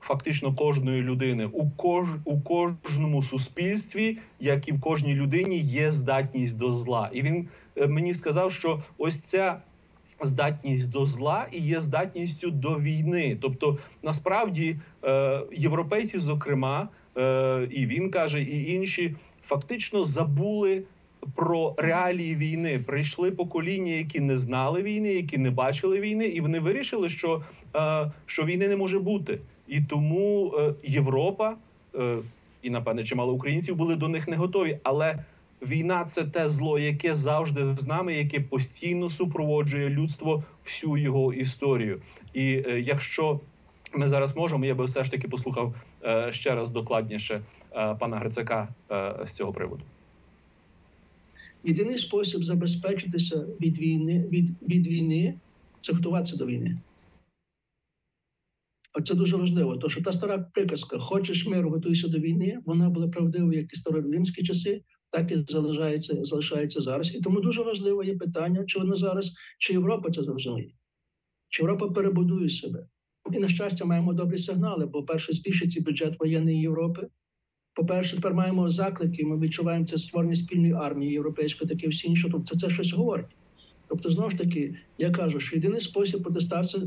фактично 0.00 0.54
кожної 0.54 1.02
людини. 1.02 1.46
У 1.52 1.70
кож 1.70 2.08
у 2.24 2.40
кожному 2.40 3.22
суспільстві, 3.22 4.18
як 4.40 4.68
і 4.68 4.72
в 4.72 4.80
кожній 4.80 5.14
людині, 5.14 5.58
є 5.58 5.90
здатність 5.90 6.58
до 6.58 6.74
зла. 6.74 7.10
І 7.12 7.22
він 7.22 7.48
е, 7.76 7.86
мені 7.86 8.14
сказав, 8.14 8.52
що 8.52 8.82
ось 8.98 9.18
ця 9.18 9.60
здатність 10.22 10.90
до 10.90 11.06
зла 11.06 11.46
і 11.52 11.60
є 11.60 11.80
здатністю 11.80 12.50
до 12.50 12.80
війни. 12.80 13.38
Тобто, 13.42 13.78
насправді, 14.02 14.76
е, 15.04 15.40
європейці, 15.52 16.18
зокрема, 16.18 16.88
е, 17.16 17.68
і 17.70 17.86
він 17.86 18.10
каже, 18.10 18.42
і 18.42 18.72
інші 18.72 19.16
фактично 19.42 20.04
забули. 20.04 20.82
Про 21.34 21.74
реалії 21.78 22.36
війни 22.36 22.80
прийшли 22.86 23.30
покоління, 23.30 23.92
які 23.92 24.20
не 24.20 24.38
знали 24.38 24.82
війни, 24.82 25.08
які 25.08 25.38
не 25.38 25.50
бачили 25.50 26.00
війни, 26.00 26.26
і 26.26 26.40
вони 26.40 26.60
вирішили, 26.60 27.08
що, 27.08 27.42
е, 27.76 28.12
що 28.26 28.44
війни 28.44 28.68
не 28.68 28.76
може 28.76 28.98
бути. 28.98 29.38
І 29.68 29.80
тому 29.80 30.54
е, 30.58 30.74
Європа 30.84 31.56
е, 31.94 32.16
і 32.62 32.70
напевне 32.70 33.04
чимало 33.04 33.32
українців 33.32 33.76
були 33.76 33.96
до 33.96 34.08
них 34.08 34.28
не 34.28 34.36
готові. 34.36 34.78
Але 34.82 35.24
війна 35.62 36.04
це 36.04 36.24
те 36.24 36.48
зло, 36.48 36.78
яке 36.78 37.14
завжди 37.14 37.76
з 37.76 37.86
нами, 37.86 38.14
яке 38.14 38.40
постійно 38.40 39.10
супроводжує 39.10 39.88
людство 39.88 40.44
всю 40.64 40.96
його 40.96 41.32
історію. 41.32 42.00
І 42.34 42.62
е, 42.68 42.80
якщо 42.80 43.40
ми 43.94 44.08
зараз 44.08 44.36
можемо, 44.36 44.64
я 44.64 44.74
би 44.74 44.84
все 44.84 45.04
ж 45.04 45.10
таки 45.10 45.28
послухав 45.28 45.74
е, 46.04 46.32
ще 46.32 46.54
раз 46.54 46.70
докладніше 46.70 47.40
е, 47.72 47.94
пана 47.94 48.16
Грицака 48.16 48.68
е, 48.90 49.14
з 49.26 49.32
цього 49.32 49.52
приводу. 49.52 49.82
Єдиний 51.64 51.98
спосіб 51.98 52.44
забезпечитися 52.44 53.46
від 53.60 53.78
війни 53.78 54.28
від, 54.32 54.50
від 54.62 54.86
війни 54.86 55.40
це 55.80 55.92
готуватися 55.92 56.36
до 56.36 56.46
війни. 56.46 56.78
Оце 58.98 59.14
дуже 59.14 59.36
важливо, 59.36 59.76
тому 59.76 59.90
що 59.90 60.02
та 60.02 60.12
стара 60.12 60.50
приказка 60.54 60.98
Хочеш 60.98 61.46
миру, 61.46 61.70
готуйся 61.70 62.08
до 62.08 62.18
війни, 62.18 62.58
вона 62.66 62.90
була 62.90 63.08
правдивою 63.08 63.58
як 63.58 63.72
і 63.72 63.76
староримські 63.76 64.42
часи, 64.42 64.82
так 65.10 65.32
і 65.32 65.44
залишається, 65.48 66.24
залишається 66.24 66.80
зараз. 66.80 67.14
І 67.14 67.20
тому 67.20 67.40
дуже 67.40 67.62
важливо 67.62 68.04
є 68.04 68.16
питання, 68.16 68.64
чи 68.66 68.78
вона 68.78 68.96
зараз, 68.96 69.34
чи 69.58 69.72
Європа 69.72 70.10
це 70.10 70.22
зрозуміє, 70.22 70.74
чи 71.48 71.62
Європа 71.62 71.88
перебудує 71.88 72.48
себе. 72.48 72.86
І 73.32 73.38
на 73.38 73.48
щастя, 73.48 73.84
маємо 73.84 74.12
добрі 74.12 74.38
сигнали, 74.38 74.86
бо 74.86 75.04
перше 75.04 75.32
збільшиться 75.32 75.82
бюджет 75.82 76.20
воєнної 76.20 76.60
Європи. 76.60 77.08
По-перше, 77.74 78.16
тепер 78.16 78.34
маємо 78.34 78.68
заклики. 78.68 79.24
Ми 79.24 79.38
відчуваємо 79.38 79.86
це 79.86 79.98
створення 79.98 80.34
спільної 80.34 80.72
армії 80.72 81.12
європейської, 81.12 81.68
таке 81.70 81.88
всі 81.88 82.08
інше. 82.08 82.28
Тобто 82.32 82.58
це 82.58 82.70
щось 82.70 82.92
говорить. 82.92 83.26
Тобто, 83.88 84.10
знову 84.10 84.30
ж 84.30 84.38
таки, 84.38 84.74
я 84.98 85.10
кажу, 85.10 85.40
що 85.40 85.56
єдиний 85.56 85.80
спосіб 85.80 86.22
протиставця 86.22 86.78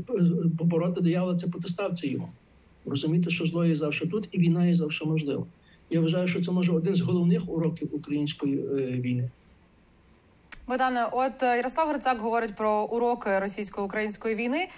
побороти 0.58 1.00
диявола 1.00 1.36
це 1.36 1.48
протиставця 1.48 2.06
йому. 2.06 2.28
Розуміти, 2.84 3.30
що 3.30 3.46
зло 3.46 3.64
є 3.64 3.74
завжди 3.74 4.06
тут, 4.06 4.28
і 4.32 4.38
війна 4.38 4.66
є 4.66 4.74
завжди 4.74 5.04
можлива. 5.04 5.46
Я 5.90 6.00
вважаю, 6.00 6.28
що 6.28 6.42
це 6.42 6.52
може 6.52 6.72
один 6.72 6.94
з 6.94 7.00
головних 7.00 7.48
уроків 7.48 7.88
української 7.92 8.58
е, 8.58 9.00
війни. 9.00 9.30
Богдане, 10.68 11.06
от 11.12 11.42
е, 11.42 11.56
Ярослав 11.56 11.88
Грицак 11.88 12.20
говорить 12.20 12.54
про 12.54 12.84
уроки 12.84 13.38
російсько-української 13.38 14.34
війни. 14.34 14.68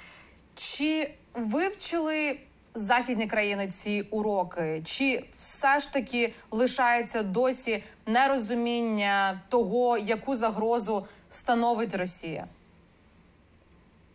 Чи 0.55 1.11
вивчили 1.35 2.37
західні 2.75 3.27
країни 3.27 3.67
ці 3.67 4.05
уроки? 4.11 4.81
Чи 4.85 5.25
все 5.37 5.81
ж 5.81 5.93
таки 5.93 6.33
лишається 6.51 7.23
досі 7.23 7.83
нерозуміння 8.07 9.41
того, 9.49 9.99
яку 9.99 10.37
загрозу 10.37 11.05
становить 11.29 11.95
Росія? 11.95 12.47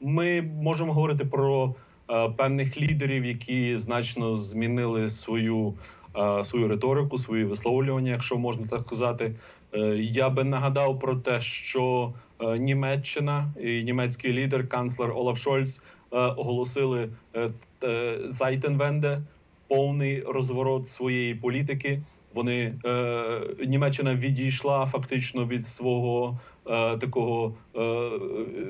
Ми 0.02 0.42
можемо 0.42 0.94
говорити 0.94 1.26
про 1.26 1.76
е, 2.10 2.30
певних 2.30 2.78
лідерів, 2.78 3.26
які 3.26 3.78
значно 3.78 4.38
змінили 4.38 5.10
свою 5.10 5.74
е, 6.18 6.46
свою 6.46 6.68
риторику, 6.68 7.18
свої 7.18 7.46
висловлювання, 7.46 8.12
якщо 8.12 8.38
можна 8.38 8.66
так 8.68 8.82
сказати. 8.82 9.36
Е, 9.74 9.80
Я 9.98 10.30
би 10.30 10.44
нагадав 10.44 11.00
про 11.00 11.16
те, 11.16 11.42
що 11.42 12.14
е, 12.40 12.58
Німеччина 12.58 13.54
і 13.62 13.84
німецький 13.84 14.34
лідер, 14.34 14.70
канцлер 14.70 15.12
Олаф 15.12 15.38
Шольц, 15.38 15.84
оголосили 16.12 17.10
е, 17.34 17.50
е, 17.84 18.20
Зайтенвенде, 18.28 19.22
повний 19.68 20.22
розворот 20.22 20.88
своєї 20.88 21.36
політики. 21.36 22.02
Вони 22.34 22.76
е, 22.86 23.42
Німеччина 23.68 24.16
відійшла 24.16 24.86
фактично 24.86 25.46
від 25.46 25.64
свого 25.64 26.40
е, 26.68 26.98
такого 26.98 27.54
е, 27.76 27.80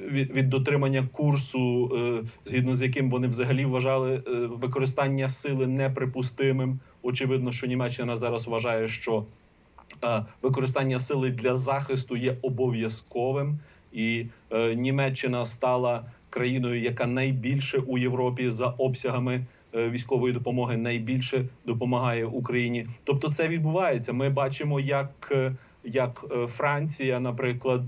від, 0.10 0.32
від 0.32 0.50
дотримання 0.50 1.08
курсу, 1.12 1.92
е, 1.96 2.24
згідно 2.46 2.76
з 2.76 2.82
яким 2.82 3.10
вони 3.10 3.28
взагалі 3.28 3.66
вважали 3.66 4.16
е, 4.16 4.32
використання 4.36 5.30
сили 5.30 5.68
неприпустимим. 5.68 6.80
Очевидно, 7.04 7.52
що 7.52 7.68
Німеччина 7.68 8.16
зараз 8.16 8.48
вважає, 8.48 8.88
що 8.88 9.26
е, 10.04 10.26
використання 10.42 11.00
сили 11.00 11.30
для 11.30 11.58
захисту 11.58 12.18
є 12.18 12.38
обов'язковим, 12.42 13.60
і 13.96 14.26
е, 14.52 14.76
Німеччина 14.76 15.46
стала 15.46 16.04
країною, 16.36 16.82
яка 16.82 17.06
найбільше 17.06 17.78
у 17.78 17.98
Європі 17.98 18.50
за 18.50 18.68
обсягами 18.68 19.46
е, 19.76 19.90
військової 19.90 20.34
допомоги 20.34 20.78
найбільше 20.78 21.46
допомагає 21.66 22.26
Україні. 22.26 22.88
Тобто, 23.04 23.32
це 23.32 23.48
відбувається. 23.48 24.14
Ми 24.14 24.30
бачимо, 24.30 24.80
як 24.80 25.32
е, 25.32 25.56
як 25.84 26.26
е, 26.32 26.48
Франція, 26.48 27.20
наприклад, 27.20 27.82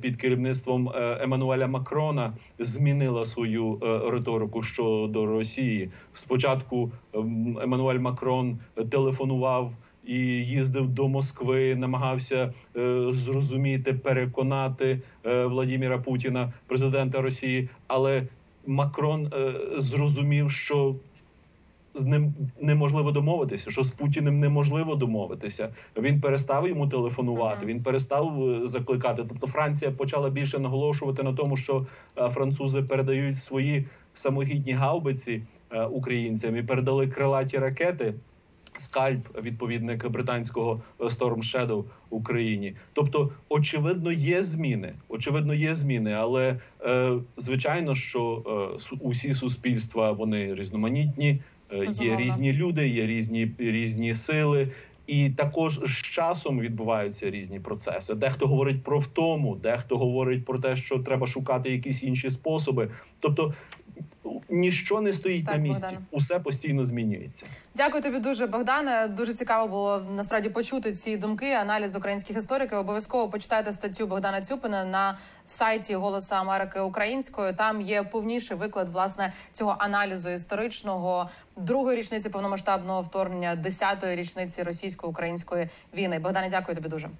під 0.00 0.16
керівництвом 0.16 0.90
Еммануеля 1.20 1.66
Макрона 1.66 2.32
змінила 2.58 3.24
свою 3.24 3.78
риторику 4.06 4.62
щодо 4.62 5.26
Росії. 5.26 5.90
Спочатку 6.14 6.90
ем, 7.14 7.58
Еммануель 7.62 7.98
Макрон 7.98 8.58
телефонував 8.90 9.72
і 10.06 10.18
їздив 10.44 10.88
до 10.88 11.08
Москви, 11.08 11.76
намагався 11.76 12.52
е, 12.76 13.12
зрозуміти, 13.12 13.94
переконати 13.94 15.00
е, 15.26 15.46
Владіміра 15.46 15.98
Путіна, 15.98 16.52
президента 16.66 17.20
Росії. 17.20 17.68
Але 17.86 18.22
Макрон 18.66 19.26
е, 19.26 19.52
зрозумів, 19.76 20.50
що 20.50 20.94
з 21.94 22.06
ним 22.06 22.34
неможливо 22.60 23.12
домовитися, 23.12 23.70
що 23.70 23.84
з 23.84 23.90
Путіним 23.90 24.40
неможливо 24.40 24.94
домовитися. 24.94 25.68
Він 25.96 26.20
перестав 26.20 26.68
йому 26.68 26.88
телефонувати, 26.88 27.66
він 27.66 27.82
перестав 27.82 28.48
е, 28.48 28.66
закликати. 28.66 29.24
Тобто 29.28 29.46
Франція 29.46 29.90
почала 29.90 30.30
більше 30.30 30.58
наголошувати 30.58 31.22
на 31.22 31.32
тому, 31.32 31.56
що 31.56 31.86
е, 32.18 32.30
французи 32.30 32.82
передають 32.82 33.36
свої 33.36 33.86
самохідні 34.14 34.72
гаубиці 34.72 35.42
е, 35.70 35.84
українцям 35.84 36.56
і 36.56 36.62
передали 36.62 37.08
крилаті 37.08 37.58
ракети. 37.58 38.14
Скальп, 38.76 39.42
відповідник 39.44 40.08
британського 40.08 40.82
е, 41.00 41.04
Storm 41.04 41.36
Shadow 41.38 41.84
Україні. 42.10 42.74
Тобто, 42.92 43.30
очевидно, 43.48 44.12
є 44.12 44.42
зміни. 44.42 44.92
Очевидно, 45.08 45.54
є 45.54 45.74
зміни, 45.74 46.12
але 46.12 46.58
е, 46.80 47.12
звичайно, 47.36 47.94
що 47.94 48.42
е, 48.92 48.96
усі 49.00 49.34
суспільства 49.34 50.12
вони 50.12 50.54
різноманітні. 50.54 51.40
е, 51.72 51.86
Є 52.04 52.16
різні 52.16 52.52
люди, 52.52 52.88
є 52.88 53.06
різні 53.06 53.52
різні 53.58 54.14
сили, 54.14 54.68
і 55.06 55.30
також 55.30 55.80
з 55.84 55.90
часом 55.90 56.60
відбуваються 56.60 57.30
різні 57.30 57.60
процеси. 57.60 58.14
Дехто 58.14 58.46
говорить 58.46 58.82
про 58.82 58.98
втому, 58.98 59.56
дехто 59.62 59.98
говорить 59.98 60.44
про 60.44 60.58
те, 60.58 60.76
що 60.76 60.98
треба 60.98 61.26
шукати 61.26 61.70
якісь 61.70 62.02
інші 62.02 62.30
способи. 62.30 62.90
Тобто 63.20 63.54
ніщо 64.48 65.00
не 65.00 65.12
стоїть 65.12 65.44
Так, 65.44 65.54
на 65.54 65.60
місці, 65.60 65.82
Богдане. 65.82 66.02
усе 66.10 66.38
постійно 66.38 66.84
змінюється. 66.84 67.46
Дякую 67.76 68.02
тобі 68.02 68.18
дуже, 68.18 68.46
Богдане. 68.46 69.08
Дуже 69.08 69.34
цікаво 69.34 69.68
було 69.68 70.06
насправді 70.16 70.48
почути 70.48 70.92
ці 70.92 71.16
думки, 71.16 71.52
аналіз 71.52 71.96
українських 71.96 72.36
істориків. 72.36 72.78
Обов'язково 72.78 73.28
почитайте 73.28 73.72
статтю 73.72 74.06
Богдана 74.06 74.40
Цюпина 74.40 74.84
на 74.84 75.18
сайті 75.44 75.94
Голосу 75.94 76.34
Америки 76.34 76.80
Українською. 76.80 77.54
Там 77.54 77.80
є 77.80 78.02
повніший 78.02 78.56
виклад 78.56 78.88
власне 78.88 79.32
цього 79.52 79.76
аналізу 79.78 80.30
історичного 80.30 81.30
другої 81.56 81.98
річниці 81.98 82.28
повномасштабного 82.28 83.02
вторгнення, 83.02 83.54
десятої 83.54 84.16
річниці 84.16 84.62
російсько-української 84.62 85.68
війни. 85.96 86.18
Богдане, 86.18 86.48
дякую 86.50 86.76
тобі 86.76 86.88
дуже. 86.88 87.10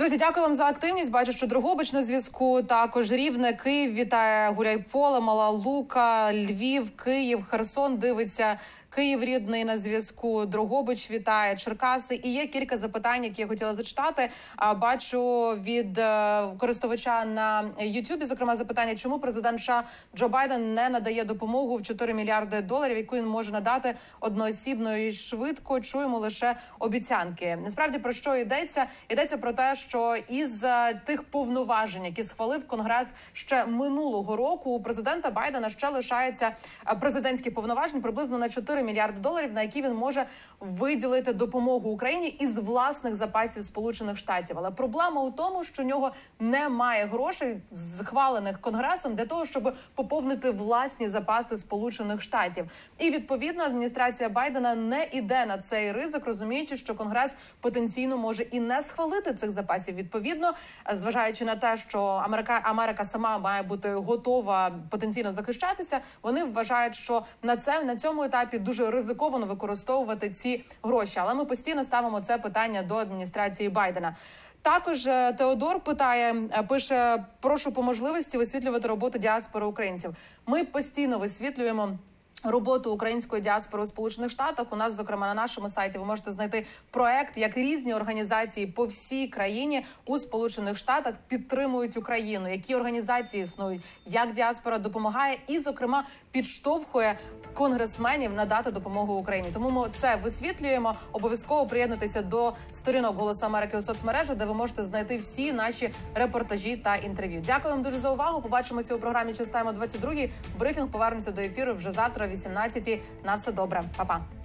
Друзі, 0.00 0.16
дякую 0.16 0.46
вам 0.46 0.54
за 0.54 0.64
активність. 0.64 1.10
Бачу, 1.10 1.32
що 1.32 1.46
Дрогобич 1.46 1.92
на 1.92 2.02
зв'язку. 2.02 2.62
Також 2.62 3.12
Рівне, 3.12 3.52
Київ 3.52 3.94
вітає 3.94 4.50
Гуляйполе, 4.50 5.20
Мала 5.20 5.48
Лука, 5.48 6.32
Львів, 6.32 6.90
Київ, 6.90 7.44
Херсон 7.44 7.96
дивиться. 7.96 8.56
Київ 8.90 9.24
рідний 9.24 9.64
на 9.64 9.78
зв'язку. 9.78 10.46
Дрогобич 10.46 11.10
вітає 11.10 11.54
Черкаси. 11.54 12.20
І 12.22 12.32
є 12.32 12.46
кілька 12.46 12.76
запитань, 12.76 13.24
які 13.24 13.42
я 13.42 13.48
хотіла 13.48 13.74
зачитати. 13.74 14.28
А 14.56 14.74
бачу 14.74 15.48
від 15.50 15.98
е, 15.98 16.42
користувача 16.58 17.24
на 17.24 17.64
Ютубі. 17.80 18.24
Зокрема, 18.24 18.56
запитання, 18.56 18.94
чому 18.94 19.18
президент 19.18 19.60
США 19.60 19.82
Джо 20.16 20.28
Байден 20.28 20.74
не 20.74 20.88
надає 20.88 21.24
допомогу 21.24 21.76
в 21.76 21.82
4 21.82 22.14
мільярди 22.14 22.60
доларів, 22.60 22.96
яку 22.96 23.16
він 23.16 23.26
може 23.26 23.52
надати 23.52 23.94
одноосібно 24.20 24.96
і 24.96 25.12
швидко. 25.12 25.80
Чуємо 25.80 26.18
лише 26.18 26.56
обіцянки. 26.78 27.58
Насправді 27.64 27.98
про 27.98 28.12
що 28.12 28.36
йдеться? 28.36 28.86
Йдеться 29.08 29.36
про 29.36 29.52
те, 29.52 29.74
що 29.74 30.16
із 30.28 30.64
е, 30.64 31.00
тих 31.06 31.22
повноважень, 31.22 32.04
які 32.04 32.24
схвалив 32.24 32.66
Конгрес 32.66 33.12
ще 33.32 33.64
минулого 33.66 34.36
року, 34.36 34.70
у 34.70 34.82
президента 34.82 35.30
Байдена 35.30 35.70
ще 35.70 35.88
лишається 35.88 36.52
е, 36.88 36.94
президентські 36.94 37.50
повноважень 37.50 38.00
приблизно 38.00 38.38
на 38.38 38.48
4 38.48 38.79
мільярди 38.82 39.20
доларів, 39.20 39.52
на 39.52 39.62
які 39.62 39.82
він 39.82 39.94
може 39.94 40.26
виділити 40.60 41.32
допомогу 41.32 41.90
Україні 41.90 42.28
із 42.28 42.58
власних 42.58 43.14
запасів 43.14 43.62
Сполучених 43.62 44.16
Штатів. 44.16 44.56
Але 44.58 44.70
проблема 44.70 45.22
у 45.22 45.30
тому, 45.30 45.64
що 45.64 45.82
у 45.82 45.86
нього 45.86 46.10
немає 46.40 47.06
грошей, 47.06 47.56
схвалених 47.72 48.60
конгресом 48.60 49.14
для 49.14 49.24
того, 49.24 49.46
щоб 49.46 49.74
поповнити 49.94 50.50
власні 50.50 51.08
запаси 51.08 51.56
Сполучених 51.56 52.22
Штатів. 52.22 52.64
І 52.98 53.10
відповідно 53.10 53.64
адміністрація 53.64 54.28
Байдена 54.28 54.74
не 54.74 55.08
іде 55.12 55.46
на 55.46 55.58
цей 55.58 55.92
ризик, 55.92 56.26
розуміючи, 56.26 56.76
що 56.76 56.94
конгрес 56.94 57.36
потенційно 57.60 58.16
може 58.16 58.42
і 58.42 58.60
не 58.60 58.82
схвалити 58.82 59.34
цих 59.34 59.50
запасів. 59.50 59.94
Відповідно, 59.94 60.52
зважаючи 60.92 61.44
на 61.44 61.56
те, 61.56 61.76
що 61.76 62.00
Америка 62.00 62.60
Америка 62.62 63.04
сама 63.04 63.38
має 63.38 63.62
бути 63.62 63.94
готова 63.94 64.70
потенційно 64.90 65.32
захищатися, 65.32 66.00
вони 66.22 66.44
вважають, 66.44 66.94
що 66.94 67.22
на 67.42 67.56
це 67.56 67.82
на 67.84 67.96
цьому 67.96 68.22
етапі 68.22 68.58
дуже 68.70 68.90
ризиковано 68.90 69.46
використовувати 69.46 70.30
ці 70.30 70.64
гроші. 70.82 71.18
Але 71.18 71.34
ми 71.34 71.44
постійно 71.44 71.84
ставимо 71.84 72.20
це 72.20 72.38
питання 72.38 72.82
до 72.82 72.96
адміністрації 72.96 73.68
Байдена. 73.68 74.16
Також 74.62 75.06
е, 75.06 75.32
Теодор 75.32 75.80
питає, 75.80 76.34
е, 76.58 76.62
пише: 76.62 77.24
прошу 77.40 77.72
по 77.72 77.82
можливості 77.82 78.38
висвітлювати 78.38 78.88
роботу 78.88 79.18
діаспори 79.18 79.66
українців. 79.66 80.14
Ми 80.46 80.64
постійно 80.64 81.18
висвітлюємо. 81.18 81.98
Роботу 82.42 82.92
української 82.92 83.42
діаспори 83.42 83.82
у 83.82 83.86
Сполучених 83.86 84.30
Штатах 84.30 84.66
у 84.70 84.76
нас, 84.76 84.96
зокрема, 84.96 85.26
на 85.26 85.34
нашому 85.34 85.68
сайті, 85.68 85.98
ви 85.98 86.04
можете 86.04 86.30
знайти 86.30 86.66
проект, 86.90 87.38
як 87.38 87.56
різні 87.56 87.94
організації 87.94 88.66
по 88.66 88.86
всій 88.86 89.28
країні 89.28 89.84
у 90.06 90.18
Сполучених 90.18 90.76
Штатах 90.76 91.14
підтримують 91.28 91.96
Україну, 91.96 92.48
які 92.48 92.74
організації 92.74 93.42
існують, 93.42 93.82
як 94.06 94.32
діаспора 94.32 94.78
допомагає, 94.78 95.38
і, 95.48 95.58
зокрема, 95.58 96.04
підштовхує 96.30 97.18
конгресменів 97.54 98.32
надати 98.34 98.70
допомогу 98.70 99.14
Україні. 99.14 99.48
Тому 99.52 99.70
ми 99.70 99.86
це 99.92 100.16
висвітлюємо. 100.16 100.94
Обов'язково 101.12 101.66
приєднуйтеся 101.66 102.22
до 102.22 102.52
сторінок 102.72 103.16
Голосу 103.16 103.46
Америки 103.46 103.78
у 103.78 103.82
соцмережах, 103.82 104.36
де 104.36 104.44
ви 104.44 104.54
можете 104.54 104.84
знайти 104.84 105.18
всі 105.18 105.52
наші 105.52 105.90
репортажі 106.14 106.76
та 106.76 106.96
інтерв'ю. 106.96 107.42
Дякую 107.46 107.74
вам 107.74 107.82
дуже 107.82 107.98
за 107.98 108.10
увагу. 108.10 108.42
Побачимося 108.42 108.94
у 108.94 108.98
програмі 108.98 109.34
«Частаємо 109.34 109.72
22». 109.72 110.30
Брифінг 110.58 110.88
повернеться 110.88 111.30
до 111.30 111.40
ефіру 111.40 111.74
вже 111.74 111.90
завтра, 111.90 112.29
о 112.30 112.32
18 112.32 113.02
На 113.24 113.36
все 113.36 113.52
добре, 113.52 113.84
Па-па. 113.96 114.39